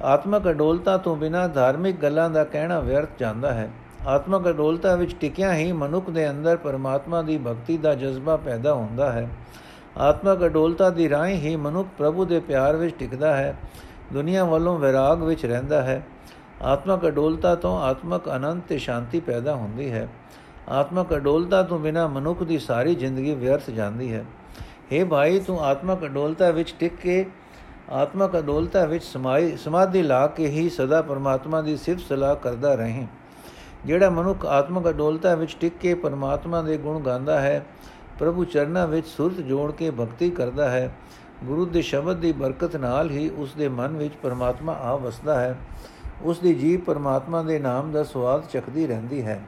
ਆਤਮਕ 0.02 0.48
ਅਡੋਲਤਾ 0.50 0.96
ਤੋਂ 0.96 1.16
ਬਿਨਾ 1.16 1.46
ਧਾਰਮਿਕ 1.48 1.96
ਗੱਲਾਂ 1.96 2.30
ਦਾ 2.30 2.44
ਕਹਿਣਾ 2.44 2.80
ਵਿਅਰਥ 2.80 3.08
ਜਾਂਦਾ 3.18 3.52
ਹੈ। 3.54 3.70
ਆਤਮਕ 4.06 4.48
ਅਡੋਲਤਾ 4.48 4.94
ਵਿੱਚ 4.94 5.14
ਟਿਕਿਆ 5.20 5.54
ਹੀ 5.54 5.72
ਮਨੁੱਖ 5.72 6.10
ਦੇ 6.10 6.30
ਅੰਦਰ 6.30 6.56
ਪਰਮਾਤਮਾ 6.56 7.22
ਦੀ 7.22 7.38
ਭਗਤੀ 7.38 7.76
ਦਾ 7.78 7.94
ਜਜ਼ਬਾ 7.94 8.36
ਪੈਦਾ 8.36 8.74
ਹੁੰਦਾ 8.74 9.12
ਹੈ। 9.12 9.28
ਆਤਮਕ 10.00 10.44
ਅਡੋਲਤਾ 10.44 10.90
ਦੀ 10.90 11.08
ਰਾਹੀਂ 11.08 11.36
ਹੀ 11.36 11.56
ਮਨੁੱਖ 11.56 11.88
ਪ੍ਰਭੂ 11.98 12.24
ਦੇ 12.24 12.40
ਪਿਆਰ 12.40 12.76
ਵਿੱਚ 12.76 12.96
ਟਿਕਦਾ 12.98 13.36
ਹੈ, 13.36 13.56
ਦੁਨੀਆ 14.12 14.44
ਵੱਲੋਂ 14.44 14.78
ਵਿਰਾਗ 14.78 15.22
ਵਿੱਚ 15.22 15.46
ਰਹਿੰਦਾ 15.46 15.82
ਹੈ। 15.82 16.02
ਆਤਮਕ 16.62 17.06
ਅਡੋਲਤਾ 17.06 17.54
ਤੋਂ 17.54 17.80
ਆਤਮਕ 17.82 18.28
ਆਨੰਦ 18.28 18.62
ਤੇ 18.68 18.78
ਸ਼ਾਂਤੀ 18.78 19.20
ਪੈਦਾ 19.20 19.54
ਹੁੰਦੀ 19.54 19.90
ਹੈ। 19.92 20.08
ਆਤਮਕ 20.68 21.14
ਅਡੋਲਤਾ 21.16 21.62
ਤੋਂ 21.62 21.78
ਬਿਨਾ 21.78 22.06
ਮਨੁੱਖ 22.06 22.42
ਦੀ 22.42 22.58
ਸਾਰੀ 22.58 22.94
ਜ਼ਿੰਦਗੀ 22.94 23.34
ਵਿਅਰਥ 23.34 23.70
ਜਾਂਦੀ 23.70 24.12
ਹੈ। 24.12 24.24
हे 24.92 25.06
ਭਾਈ, 25.06 25.40
ਤੂੰ 25.40 25.60
ਆਤਮਕ 25.64 26.04
ਅਡੋਲਤਾ 26.04 26.50
ਵਿੱਚ 26.50 26.74
ਟਿਕ 26.78 26.96
ਕੇ 26.96 27.24
ਆਤਮਕ 27.90 28.38
ਅਡੋਲਤਾ 28.38 28.84
ਵਿੱਚ 28.84 29.04
ਸਮਾਈ, 29.04 29.56
ਸਮਾਧੀ 29.56 30.02
ਲਾ 30.02 30.26
ਕੇ 30.26 30.46
ਹੀ 30.46 30.68
ਸਦਾ 30.70 31.02
ਪਰਮਾਤਮਾ 31.02 31.60
ਦੀ 31.60 31.76
ਸਿਫਤ 31.76 32.00
ਸਲਾਹ 32.00 32.36
ਕਰਦਾ 32.36 32.74
ਰਹੇ। 32.74 33.06
ਜਿਹੜਾ 33.86 34.10
ਮਨੁੱਖ 34.10 34.46
ਆਤਮਕ 34.46 34.88
ਅਡੋਲਤਾ 34.88 35.34
ਵਿੱਚ 35.34 35.56
ਟਿਕ 35.60 35.72
ਕੇ 35.80 35.94
ਪਰਮਾਤਮਾ 35.94 36.62
ਦੇ 36.62 36.76
ਗੁਣ 36.76 37.00
ਗਾਉਂਦਾ 37.00 37.40
ਹੈ 37.40 37.66
ਪ੍ਰਭੂ 38.20 38.44
ਚਰਨਾਂ 38.44 38.86
ਵਿੱਚ 38.86 39.06
ਸੁਰਤ 39.06 39.36
ਜੋੜ 39.40 39.70
ਕੇ 39.72 39.90
ਭਗਤੀ 39.90 40.30
ਕਰਦਾ 40.30 40.70
ਹੈ। 40.70 40.90
ਗੁਰੂ 41.44 41.64
ਦੇ 41.66 41.82
ਸ਼ਬਦ 41.82 42.16
ਦੀ 42.16 42.32
ਬਰਕਤ 42.32 42.76
ਨਾਲ 42.76 43.10
ਹੀ 43.10 43.28
ਉਸ 43.28 43.54
ਦੇ 43.54 43.68
ਮਨ 43.68 43.96
ਵਿੱਚ 43.96 44.14
ਪਰਮਾਤਮਾ 44.22 44.72
ਆ 44.72 44.96
ਵਸਦਾ 44.96 45.40
ਹੈ। 45.40 45.56
ਉਸ 46.22 46.38
ਦੀ 46.38 46.54
ਜੀਵ 46.54 46.80
ਪਰਮਾਤਮਾ 46.80 47.42
ਦੇ 47.42 47.58
ਨਾਮ 47.58 47.90
ਦਾ 47.92 48.02
ਸਵਾਦ 48.04 48.42
ਚਖਦੀ 48.52 48.86
ਰਹਿੰਦੀ 48.86 49.22
ਹੈ। 49.22 49.40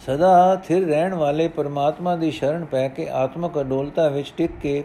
ਸਦਾ 0.00 0.56
ਥਿਰ 0.56 0.86
ਰਹਿਣ 0.86 1.14
ਵਾਲੇ 1.14 1.46
ਪਰਮਾਤਮਾ 1.48 2.14
ਦੀ 2.16 2.30
ਸ਼ਰਨ 2.30 2.64
ਪੈ 2.64 2.86
ਕੇ 2.88 3.08
ਆਤਮਕ 3.08 3.58
ਅਡੋਲਤਾ 3.60 4.08
ਵਿੱਚ 4.08 4.32
ਟਿਕ 4.36 4.50
ਕੇ 4.62 4.82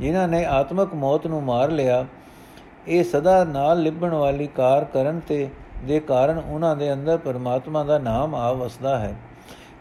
ਜਿਨ੍ਹਾਂ 0.00 0.26
ਨੇ 0.28 0.44
ਆਤਮਕ 0.44 0.94
ਮੌਤ 0.94 1.26
ਨੂੰ 1.26 1.42
ਮਾਰ 1.42 1.70
ਲਿਆ, 1.70 2.04
ਇਹ 2.88 3.04
ਸਦਾ 3.04 3.44
ਨਾਲ 3.44 3.82
ਲਿਬਣ 3.82 4.14
ਵਾਲੀ 4.14 4.46
ਕਾਰ 4.46 4.84
ਕਰਨ 4.84 5.20
ਤੇ 5.28 5.48
ਦੇ 5.84 6.00
ਕਾਰਨ 6.00 6.38
ਉਹਨਾਂ 6.38 6.74
ਦੇ 6.76 6.92
ਅੰਦਰ 6.92 7.16
ਪਰਮਾਤਮਾ 7.16 7.84
ਦਾ 7.84 7.98
ਨਾਮ 7.98 8.34
ਆ 8.34 8.52
ਵਸਦਾ 8.52 8.98
ਹੈ। 8.98 9.14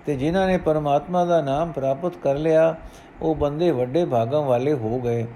ਤੇ 0.06 0.16
ਜਿਨ੍ਹਾਂ 0.16 0.48
ਨੇ 0.48 0.58
ਪਰਮਾਤਮਾ 0.58 1.26
ਦਾ 1.26 1.42
ਨਾਮ 1.42 1.72
ਪ੍ਰਾਪਤ 1.72 2.18
ਕਰ 2.18 2.36
ਲਿਆ, 2.36 2.76
ਉਹ 3.22 3.36
ਬੰਦੇ 3.36 3.72
ਵੱਡੇ 3.72 4.06
ਭਾਗਾਂ 4.06 4.42
ਵਾਲੇ 4.42 4.74
ਹੋ 4.74 5.00
ਗਏ। 5.00 5.28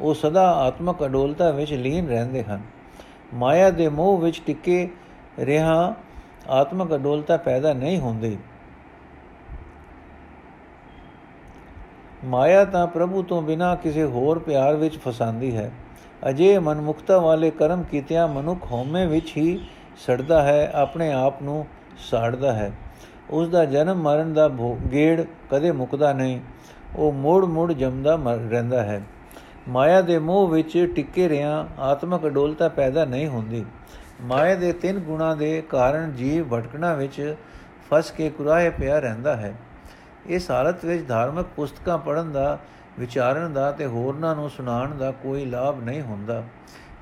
ਉਹ 0.00 0.14
ਸਦਾ 0.14 0.52
ਆਤਮਕ 0.52 1.04
ਅਡੋਲਤਾ 1.04 1.50
ਵਿੱਚ 1.50 1.72
ਲੀਨ 1.72 2.08
ਰਹਿੰਦੇ 2.08 2.42
ਹਨ। 2.42 2.60
ਮਾਇਆ 3.34 3.70
ਦੇ 3.70 3.88
ਮੋਹ 3.88 4.18
ਵਿੱਚ 4.18 4.42
ਟਿਕੇ 4.46 4.88
ਰਹਾ 5.40 5.94
ਆਤਮਕ 6.48 6.94
ਅਡੋਲਤਾ 6.94 7.36
ਪੈਦਾ 7.36 7.72
ਨਹੀਂ 7.72 7.98
ਹੁੰਦੀ। 7.98 8.38
ਮਾਇਆ 12.24 12.64
ਤਾਂ 12.64 12.86
ਪ੍ਰਭੂ 12.86 13.22
ਤੋਂ 13.22 13.42
ਬਿਨਾ 13.42 13.74
ਕਿਸੇ 13.74 14.04
ਹੋਰ 14.04 14.38
ਪਿਆਰ 14.38 14.76
ਵਿੱਚ 14.76 14.98
ਫਸਾਂਦੀ 14.98 15.56
ਹੈ। 15.56 15.70
ਅਜੇ 16.28 16.58
ਮਨਮੁਖਤਾ 16.58 17.18
ਵਾਲੇ 17.18 17.50
ਕਰਮ 17.50 17.82
ਕੀਤਿਆਂ 17.82 18.28
ਮਨੁੱਖ 18.28 18.72
ਹਉਮੈ 18.72 19.06
ਵਿੱਚ 19.06 19.36
ਹੀ 19.36 19.66
ਸੜਦਾ 19.96 20.42
ਹੈ, 20.42 20.70
ਆਪਣੇ 20.74 21.12
ਆਪ 21.12 21.42
ਨੂੰ 21.42 21.66
ਸਾੜਦਾ 21.98 22.52
ਹੈ। 22.52 22.72
ਉਸ 23.30 23.48
ਦਾ 23.48 23.64
ਜਨਮ 23.64 24.02
ਮਰਨ 24.02 24.32
ਦਾ 24.34 24.48
ਗੇੜ 24.92 25.22
ਕਦੇ 25.50 25.72
ਮੁਕਦਾ 25.72 26.12
ਨਹੀਂ। 26.12 26.40
ਉਹ 26.96 27.12
ਮੋੜ 27.12 27.44
ਮੋੜ 27.44 27.72
ਜੰਮਦਾ 27.72 28.16
ਮਰ 28.16 28.36
ਰਹਿੰਦਾ 28.36 28.82
ਹੈ। 28.82 29.02
ਮਾਇਆ 29.68 30.00
ਦੇ 30.00 30.18
ਮੋਹ 30.18 30.48
ਵਿੱਚ 30.48 30.92
ਟਿੱਕੇ 30.96 31.28
ਰਿਆਂ 31.28 31.64
ਆਤਮਕ 31.80 32.26
ਅਡੋਲਤਾ 32.26 32.68
ਪੈਦਾ 32.68 33.04
ਨਹੀਂ 33.04 33.28
ਹੁੰਦੀ। 33.28 33.64
ਮਾਇਆ 34.22 34.54
ਦੇ 34.54 34.72
ਤਿੰਨ 34.72 34.98
ਗੁਣਾ 34.98 35.34
ਦੇ 35.34 35.60
ਕਾਰਨ 35.68 36.12
ਜੀਵ 36.12 36.54
ਭਟਕਣਾ 36.54 36.94
ਵਿੱਚ 36.94 37.36
ਫਸ 37.90 38.10
ਕੇ 38.10 38.30
ਕੁਰਾਹੇ 38.30 38.70
ਪਿਆ 38.70 38.98
ਰਹਿੰਦਾ 38.98 39.36
ਹੈ। 39.36 39.54
ਇਸ 40.26 40.50
ਹਾਲਤ 40.50 40.84
ਵਿੱਚ 40.84 41.06
ਧਾਰਮਿਕ 41.08 41.46
ਪੁਸਤਕਾਂ 41.56 41.98
ਪੜ੍ਹਨ 41.98 42.32
ਦਾ, 42.32 42.58
ਵਿਚਾਰਨ 42.98 43.52
ਦਾ 43.52 43.70
ਤੇ 43.70 43.86
ਹੋਰਨਾਂ 43.86 44.34
ਨੂੰ 44.36 44.50
ਸੁਣਾਉਣ 44.50 44.96
ਦਾ 44.96 45.10
ਕੋਈ 45.12 45.44
ਲਾਭ 45.44 45.82
ਨਹੀਂ 45.84 46.02
ਹੁੰਦਾ, 46.02 46.42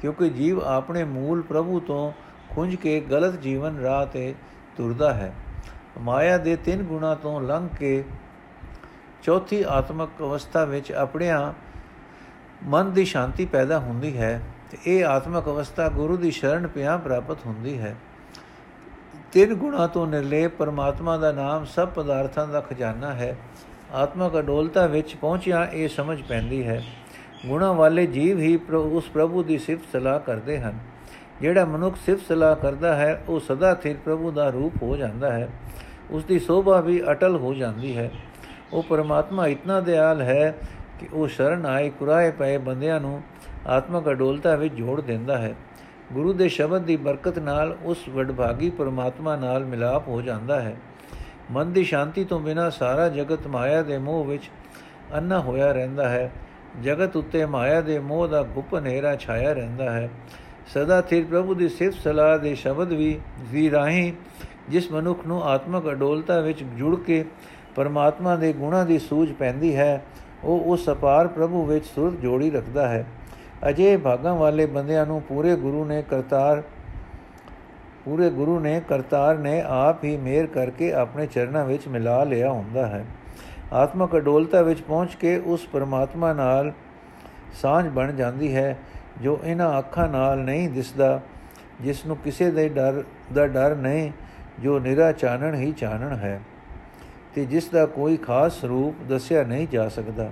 ਕਿਉਂਕਿ 0.00 0.28
ਜੀਵ 0.30 0.60
ਆਪਣੇ 0.60 1.04
ਮੂਲ 1.04 1.42
ਪ੍ਰਭੂ 1.42 1.80
ਤੋਂ 1.80 2.12
ਖੁੰਝ 2.50 2.74
ਕੇ 2.74 3.00
ਗਲਤ 3.00 3.40
ਜੀਵਨ 3.40 3.78
ਰਾਹ 3.78 4.06
ਤੇ 4.06 4.34
ਤੁਰਦਾ 4.76 5.12
ਹੈ। 5.14 5.32
ਮਾਇਆ 6.00 6.38
ਦੇ 6.38 6.56
ਤਿੰਨ 6.56 6.82
ਗੁਣਾ 6.82 7.14
ਤੋਂ 7.14 7.40
ਲੰਘ 7.40 7.68
ਕੇ 7.78 8.04
ਚੌਥੀ 9.22 9.64
ਆਤਮਕ 9.68 10.10
ਅਵਸਥਾ 10.20 10.64
ਵਿੱਚ 10.64 10.92
ਆਪਣਿਆਂ 10.92 11.52
ਮਨ 12.64 12.92
ਦੀ 12.92 13.04
ਸ਼ਾਂਤੀ 13.04 13.46
ਪੈਦਾ 13.46 13.78
ਹੁੰਦੀ 13.78 14.18
ਹੈ 14.18 14.40
ਤੇ 14.70 14.78
ਇਹ 14.86 15.04
ਆਤਮਕ 15.04 15.46
ਅਵਸਥਾ 15.46 15.88
ਗੁਰੂ 15.88 16.16
ਦੀ 16.16 16.30
ਸ਼ਰਨ 16.30 16.66
ਪਿਆ 16.66 16.96
ਪ੍ਰਾਪਤ 16.96 17.46
ਹੁੰਦੀ 17.46 17.78
ਹੈ। 17.78 17.96
ਤਿੰਨ 19.32 19.54
ਗੁਣਾ 19.54 19.86
ਤੋਂ 19.86 20.06
ਨਿਰਲੇਪ 20.06 20.56
ਪਰਮਾਤਮਾ 20.56 21.16
ਦਾ 21.16 21.32
ਨਾਮ 21.32 21.64
ਸਭ 21.64 21.88
ਪਦਾਰਥਾਂ 21.88 22.46
ਦਾ 22.48 22.60
ਖਜ਼ਾਨਾ 22.60 23.12
ਹੈ। 23.12 23.36
ਆਤਮਕ 23.92 24.38
ਅਡੋਲਤਾ 24.38 24.86
ਵਿੱਚ 24.86 25.16
ਪਹੁੰਚਿਆ 25.16 25.64
ਇਹ 25.72 25.88
ਸਮਝ 25.88 26.22
ਪੈਂਦੀ 26.22 26.66
ਹੈ। 26.66 26.82
ਗੁਣਾ 27.46 27.72
ਵਾਲੇ 27.72 28.06
ਜੀਵ 28.06 28.38
ਹੀ 28.38 28.58
ਉਸ 28.74 29.04
ਪ੍ਰਭੂ 29.04 29.42
ਦੀ 29.42 29.58
ਸਿਫਤ 29.58 29.84
ਸਲਾਹ 29.92 30.20
ਕਰਦੇ 30.20 30.60
ਹਨ। 30.60 30.78
ਜਿਹੜਾ 31.40 31.64
ਮਨੁੱਖ 31.64 31.96
ਸਿਫਤ 32.06 32.26
ਸਲਾਹ 32.28 32.56
ਕਰਦਾ 32.56 32.96
ਹੈ, 32.96 33.24
ਉਹ 33.28 33.40
ਸਦਾ 33.40 33.74
ਸਥਿਰ 33.74 33.96
ਪ੍ਰਭੂ 34.04 34.30
ਦਾ 34.30 34.50
ਰੂਪ 34.50 34.82
ਹੋ 34.82 34.96
ਜਾਂਦਾ 34.96 35.32
ਹੈ। 35.32 35.48
ਉਸ 36.10 36.24
ਦੀ 36.24 36.38
ਸੋਭਾ 36.38 36.80
ਵੀ 36.80 37.02
ਅਟਲ 37.10 37.36
ਹੋ 37.36 37.54
ਜਾਂਦੀ 37.54 37.96
ਹੈ। 37.96 38.10
ਉਹ 38.72 38.82
ਪਰਮਾਤਮਾ 38.82 39.46
ਇਤਨਾ 39.46 39.80
ਦਿਆਲ 39.80 40.20
ਹੈ 40.22 40.54
ਕਿ 41.00 41.08
ਉਹ 41.12 41.28
ਸ਼ਰਨ 41.28 41.66
ਆਏ 41.66 41.90
ਕੁਰਾਏ 41.90 42.30
ਪਏ 42.30 42.58
ਬੰਦਿਆਂ 42.58 43.00
ਨੂੰ 43.00 43.22
ਆਤਮਕ 43.66 44.10
ਅਡੋਲਤਾ 44.10 44.56
ਵਿੱਚ 44.56 44.74
ਜੋੜ 44.74 45.00
ਦਿੰਦਾ 45.00 45.38
ਹੈ। 45.38 45.54
ਗੁਰੂ 46.12 46.32
ਦੇ 46.32 46.48
ਸ਼ਬਦ 46.48 46.82
ਦੀ 46.82 46.96
ਬਰਕਤ 46.96 47.38
ਨਾਲ 47.38 47.76
ਉਸ 47.82 48.08
ਵਡਭਾਗੀ 48.08 48.70
ਪਰਮਾਤਮਾ 48.70 49.36
ਨਾਲ 49.36 49.64
ਮਿਲਾਪ 49.64 50.08
ਹੋ 50.08 50.22
ਜਾਂਦਾ 50.22 50.60
ਹੈ। 50.60 50.76
ਮਨ 51.50 51.72
ਦੀ 51.72 51.84
ਸ਼ਾਂਤੀ 51.84 52.24
ਤੋਂ 52.24 52.40
ਬਿਨਾ 52.40 52.70
ਸਾਰਾ 52.70 53.08
ਜਗਤ 53.08 53.46
ਮਾਇਆ 53.46 53.82
ਦੇ 53.82 53.98
ਮੋਹ 53.98 54.24
ਵਿੱਚ 54.24 54.50
ਅੰਨਾ 55.14 55.40
ਹੋਇਆ 55.40 55.72
ਰਹਿੰਦਾ 55.72 56.08
ਹੈ। 56.08 56.32
ਜਗਤ 56.82 57.16
ਉੱਤੇ 57.16 57.46
ਮਾਇਆ 57.46 57.80
ਦੇ 57.80 57.98
ਮੋਹ 57.98 58.28
ਦਾ 58.28 58.42
ਗੁਪ 58.42 58.74
ਹਨੇਰਾ 58.78 59.16
ਛਾਇਆ 59.16 59.52
ਰਹਿੰਦਾ 59.52 59.92
ਹੈ। 59.92 60.08
ਸਦਾ 60.66 61.00
ਥਿਰ 61.00 61.24
ਪ੍ਰਭੂ 61.24 61.54
ਦੀ 61.54 61.68
ਸਿਫਤ 61.68 61.98
ਸਲਾਹ 61.98 62.38
ਦੇ 62.38 62.54
ਸ਼ਬਦ 62.54 62.92
ਵੀ 62.92 63.20
ਵੀ 63.40 63.70
ਰਾਹੀਂ 63.70 64.12
ਜਿਸ 64.68 64.90
ਮਨੁੱਖ 64.92 65.26
ਨੂੰ 65.26 65.42
ਆਤਮਕ 65.44 65.90
ਅਡੋਲਤਾ 65.90 66.40
ਵਿੱਚ 66.40 66.62
ਜੁੜ 66.62 66.96
ਕੇ 66.96 67.24
ਪਰਮਾਤਮਾ 67.76 68.36
ਦੇ 68.36 68.52
ਗੁਣਾਂ 68.52 68.84
ਦੀ 68.86 68.98
ਸੂਝ 68.98 69.32
ਪੈਂਦੀ 69.32 69.76
ਹੈ, 69.76 70.02
ਉਹ 70.44 70.60
ਉਸ 70.60 70.88
ਅਪਾਰ 70.88 71.28
ਪ੍ਰਭੂ 71.28 71.64
ਵਿੱਚ 71.64 71.86
ਸੁਰਤ 71.86 72.14
ਜੋੜੀ 72.14 72.50
ਰੱਖਦਾ 72.50 72.88
ਹੈ। 72.88 73.04
ਅਜੇ 73.68 73.96
ਭਾਗਾਂ 73.96 74.34
ਵਾਲੇ 74.34 74.66
ਬੰਦਿਆਂ 74.66 75.06
ਨੂੰ 75.06 75.22
ਪੂਰੇ 75.22 75.56
ਗੁਰੂ 75.56 75.84
ਨੇ 75.84 76.02
ਕਰਤਾਰ, 76.02 76.62
ਪੂਰੇ 78.04 78.30
ਗੁਰੂ 78.30 78.60
ਨੇ 78.60 78.80
ਕਰਤਾਰ 78.88 79.38
ਨੇ 79.38 79.62
ਆਪ 79.66 80.04
ਹੀ 80.04 80.16
ਮੇਰ 80.16 80.46
ਕਰਕੇ 80.46 80.92
ਆਪਣੇ 80.92 81.26
ਚਰਨਾਂ 81.26 81.64
ਵਿੱਚ 81.64 81.88
ਮਿਲਾ 81.88 82.24
ਲਿਆ 82.24 82.50
ਹੁੰਦਾ 82.50 82.86
ਹੈ। 82.86 83.04
ਆਤਮਕ 83.72 84.16
ਅਡੋਲਤਾ 84.16 84.62
ਵਿੱਚ 84.62 84.80
ਪਹੁੰਚ 84.80 85.14
ਕੇ 85.14 85.36
ਉਸ 85.38 85.66
ਪਰਮਾਤਮਾ 85.66 86.32
ਨਾਲ 86.32 86.72
ਸਾਂਝ 87.62 87.88
ਬਣ 87.88 88.12
ਜਾਂਦੀ 88.12 88.54
ਹੈ, 88.54 88.78
ਜੋ 89.22 89.38
ਇਹਨਾਂ 89.44 89.78
ਅੱਖਾਂ 89.78 90.08
ਨਾਲ 90.08 90.38
ਨਹੀਂ 90.38 90.68
ਦਿਸਦਾ, 90.68 91.20
ਜਿਸ 91.80 92.06
ਨੂੰ 92.06 92.16
ਕਿਸੇ 92.16 92.50
ਦੇ 92.50 92.68
ਡਰ, 92.68 93.02
ਦਾ 93.34 93.46
ਡਰ 93.46 93.76
ਨਹੀਂ 93.76 94.10
ਜੋ 94.62 94.78
ਨਿਰਾ 94.78 95.10
ਚਾਨਣ 95.12 95.54
ਹੀ 95.54 95.72
ਚਾਨਣ 95.72 96.12
ਹੈ, 96.16 96.40
ਤੇ 97.34 97.44
ਜਿਸ 97.44 97.68
ਦਾ 97.68 97.86
ਕੋਈ 97.86 98.16
ਖਾਸ 98.16 98.64
ਰੂਪ 98.64 99.02
ਦੱਸਿਆ 99.08 99.42
ਨਹੀਂ 99.42 99.68
ਜਾ 99.68 99.88
ਸਕਦਾ। 99.88 100.30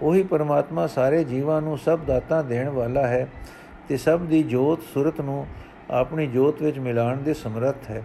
ਉਹੀ 0.00 0.22
ਪਰਮਾਤਮਾ 0.22 0.86
ਸਾਰੇ 0.86 1.22
ਜੀਵਾਂ 1.24 1.60
ਨੂੰ 1.62 1.78
ਸਭ 1.78 2.00
ਦਾਤਾਂ 2.06 2.42
ਦੇਣ 2.44 2.68
ਵਾਲਾ 2.68 3.06
ਹੈ 3.06 3.26
ਤੇ 3.88 3.96
ਸਭ 3.96 4.20
ਦੀ 4.20 4.42
ਜੋਤ 4.42 4.82
ਸੁਰਤ 4.94 5.20
ਨੂੰ 5.20 5.46
ਆਪਣੀ 5.90 6.26
ਜੋਤ 6.26 6.62
ਵਿੱਚ 6.62 6.78
ਮਿਲਾਣ 6.78 7.16
ਦੇ 7.16 7.34
ਸਮਰੱਥ 7.34 7.90
ਹੈ। 7.90 8.02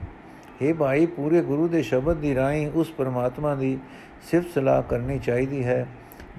ਇਹ 0.61 0.73
ਭਾਈ, 0.73 1.05
ਪੂਰੇ 1.05 1.41
ਗੁਰੂ 1.41 1.67
ਦੇ 1.67 1.81
ਸ਼ਬਦ 1.81 2.17
ਦੀ 2.17 2.35
ਰਾਹੀਂ 2.35 2.69
ਉਸ 2.71 2.91
ਪਰਮਾਤਮਾ 2.91 3.55
ਦੀ 3.55 3.77
ਸਿਫਤ 4.31 4.53
ਸਲਾਹ 4.53 4.81
ਕਰਨੀ 4.81 5.19
ਚਾਹੀਦੀ 5.19 5.63
ਹੈ, 5.63 5.85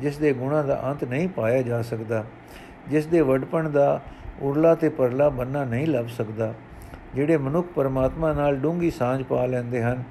ਜਿਸ 0.01 0.18
ਦੇ 0.18 0.33
ਗੁਣਾਂ 0.33 0.64
ਦਾ 0.64 0.81
ਅੰਤ 0.85 1.05
ਨਹੀਂ 1.05 1.29
ਪਾਇਆ 1.29 1.62
ਜਾ 1.62 1.83
ਸਕਦਾ, 1.83 2.25
ਜਿਸ 2.88 3.07
ਦੇ 3.07 3.20
ਵਡਪਣ 3.20 3.68
ਦਾ 3.68 4.01
ਉਰਲਾ 4.42 4.75
ਤੇ 4.75 4.88
ਪਰਲਾ 4.88 5.29
ਬੰਨਾ 5.29 5.64
ਨਹੀਂ 5.64 5.87
ਲੱਭ 5.87 6.07
ਸਕਦਾ। 6.09 6.53
ਜਿਹੜੇ 7.14 7.37
ਮਨੁੱਖ 7.37 7.68
ਪਰਮਾਤਮਾ 7.75 8.33
ਨਾਲ 8.33 8.57
ਡੂੰਗੀ 8.57 8.90
ਸਾਂਝ 8.90 9.22
ਪਾ 9.22 9.46
ਲੈਂਦੇ 9.46 9.83
ਹਨ। 9.83 10.03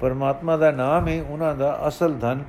ਪਰਮਾਤਮਾ 0.00 0.56
ਦਾ 0.56 0.70
ਨਾਮ 0.70 1.08
ਹੀ 1.08 1.20
ਉਹਨਾਂ 1.20 1.54
ਦਾ 1.54 1.88
ਅਸਲ 1.88 2.14
ਧਨ 2.14 2.44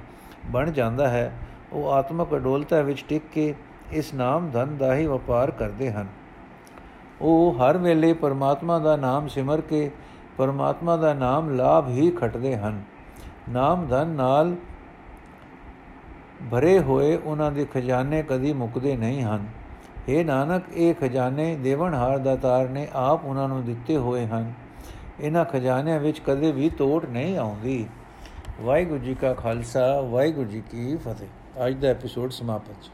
ਬਣ 0.46 0.72
ਜਾਂਦਾ 0.72 1.08
ਹੈ। 1.08 1.32
ਉਹ 1.74 1.92
ਆਤਮਕ 1.92 2.36
ਅਡੋਲਤਾ 2.36 2.82
ਵਿੱਚ 2.82 3.06
ਟਿਕ 3.10 3.24
ਕੇ 3.34 3.56
ਇਸ 3.92 4.14
ਨਾਮ 4.14 4.50
ਧਨ 4.50 4.78
ਦਾ 4.78 4.96
ਹੀ 4.96 5.06
ਵਪਾਰ 5.06 5.52
ਕਰਦੇ 5.52 5.92
ਹਨ। 5.92 6.08
ਉਹ 7.22 7.58
ਹਰ 7.60 7.78
ਵੇਲੇ 7.78 8.14
ਪਰਮਾਤਮਾ 8.14 8.80
ਦਾ 8.80 8.96
ਨਾਮ 8.96 9.28
ਸਿਮਰ 9.28 9.62
ਕੇ 9.62 9.92
ਪਰਮਾਤਮਾ 10.38 10.98
ਦਾ 10.98 11.14
ਨਾਮ 11.14 11.50
ਲਾਭ 11.50 11.88
ਹੀ 11.88 12.12
ਖਟਦੇ 12.12 12.58
ਹਨ। 12.58 12.84
ਨਾਮ 13.50 13.88
ਧਨ 13.88 14.08
ਨਾਲ 14.08 14.56
ਭਰੇ 16.52 16.80
ਹੋਏ 16.80 17.16
ਉਹਨਾਂ 17.18 17.52
ਦੇ 17.52 17.66
ਖਜ਼ਾਨੇ 17.74 18.24
ਕਦੀ 18.24 18.54
ਮੁੱਕਦੇ 18.54 18.98
ਨਹੀਂ 18.98 19.24
ਹਨ। 19.24 19.46
ਇਹ 20.10 20.26
ਨਾਨਕ, 20.26 20.64
ਇਹ 20.74 20.96
ਖਜ਼ਾਨੇ 20.96 21.56
ਦੇਵਨਹਾਰ 21.56 22.18
ਦਾ 22.18 22.36
ਤਾਰ 22.36 22.70
ਨੇ 22.70 22.88
ਆਪ 22.94 23.26
ਉਹਨਾਂ 23.26 23.48
ਨੂੰ 23.48 23.66
ਦਿੱਤੇ 23.66 23.98
ਹੋਏ 23.98 24.26
ਹਨ। 24.26 24.54
ਇਹਨਾਂ 25.20 25.46
ਖਜ਼ਾਨਿਆਂ 25.46 26.00
ਵਿੱਚ 26.00 26.20
ਕਦੇ 26.20 26.52
ਵੀ 26.52 26.70
ਤੋੜ 26.70 27.06
ਨਹੀਂ 27.06 27.38
ਆਉਂਦੀ। 27.38 27.88
ਵਾਹਿਗੁਰੂ 28.62 29.00
ਜੀ 29.00 29.16
ਕਾ 29.16 29.34
ਖਾਲਸਾ, 29.34 30.02
ਵਾਹਿਗੁਰੂ 30.02 30.50
ਜੀ 30.50 30.64
ਕੀ 30.72 30.98
ਫਤਿਹ। 30.98 31.68
ਅੱਜ 31.68 31.74
ਦਾ 31.74 31.88
ਐਪੀਸੋਡ 31.88 32.32
ਸਮਾਪਤ। 32.32 32.90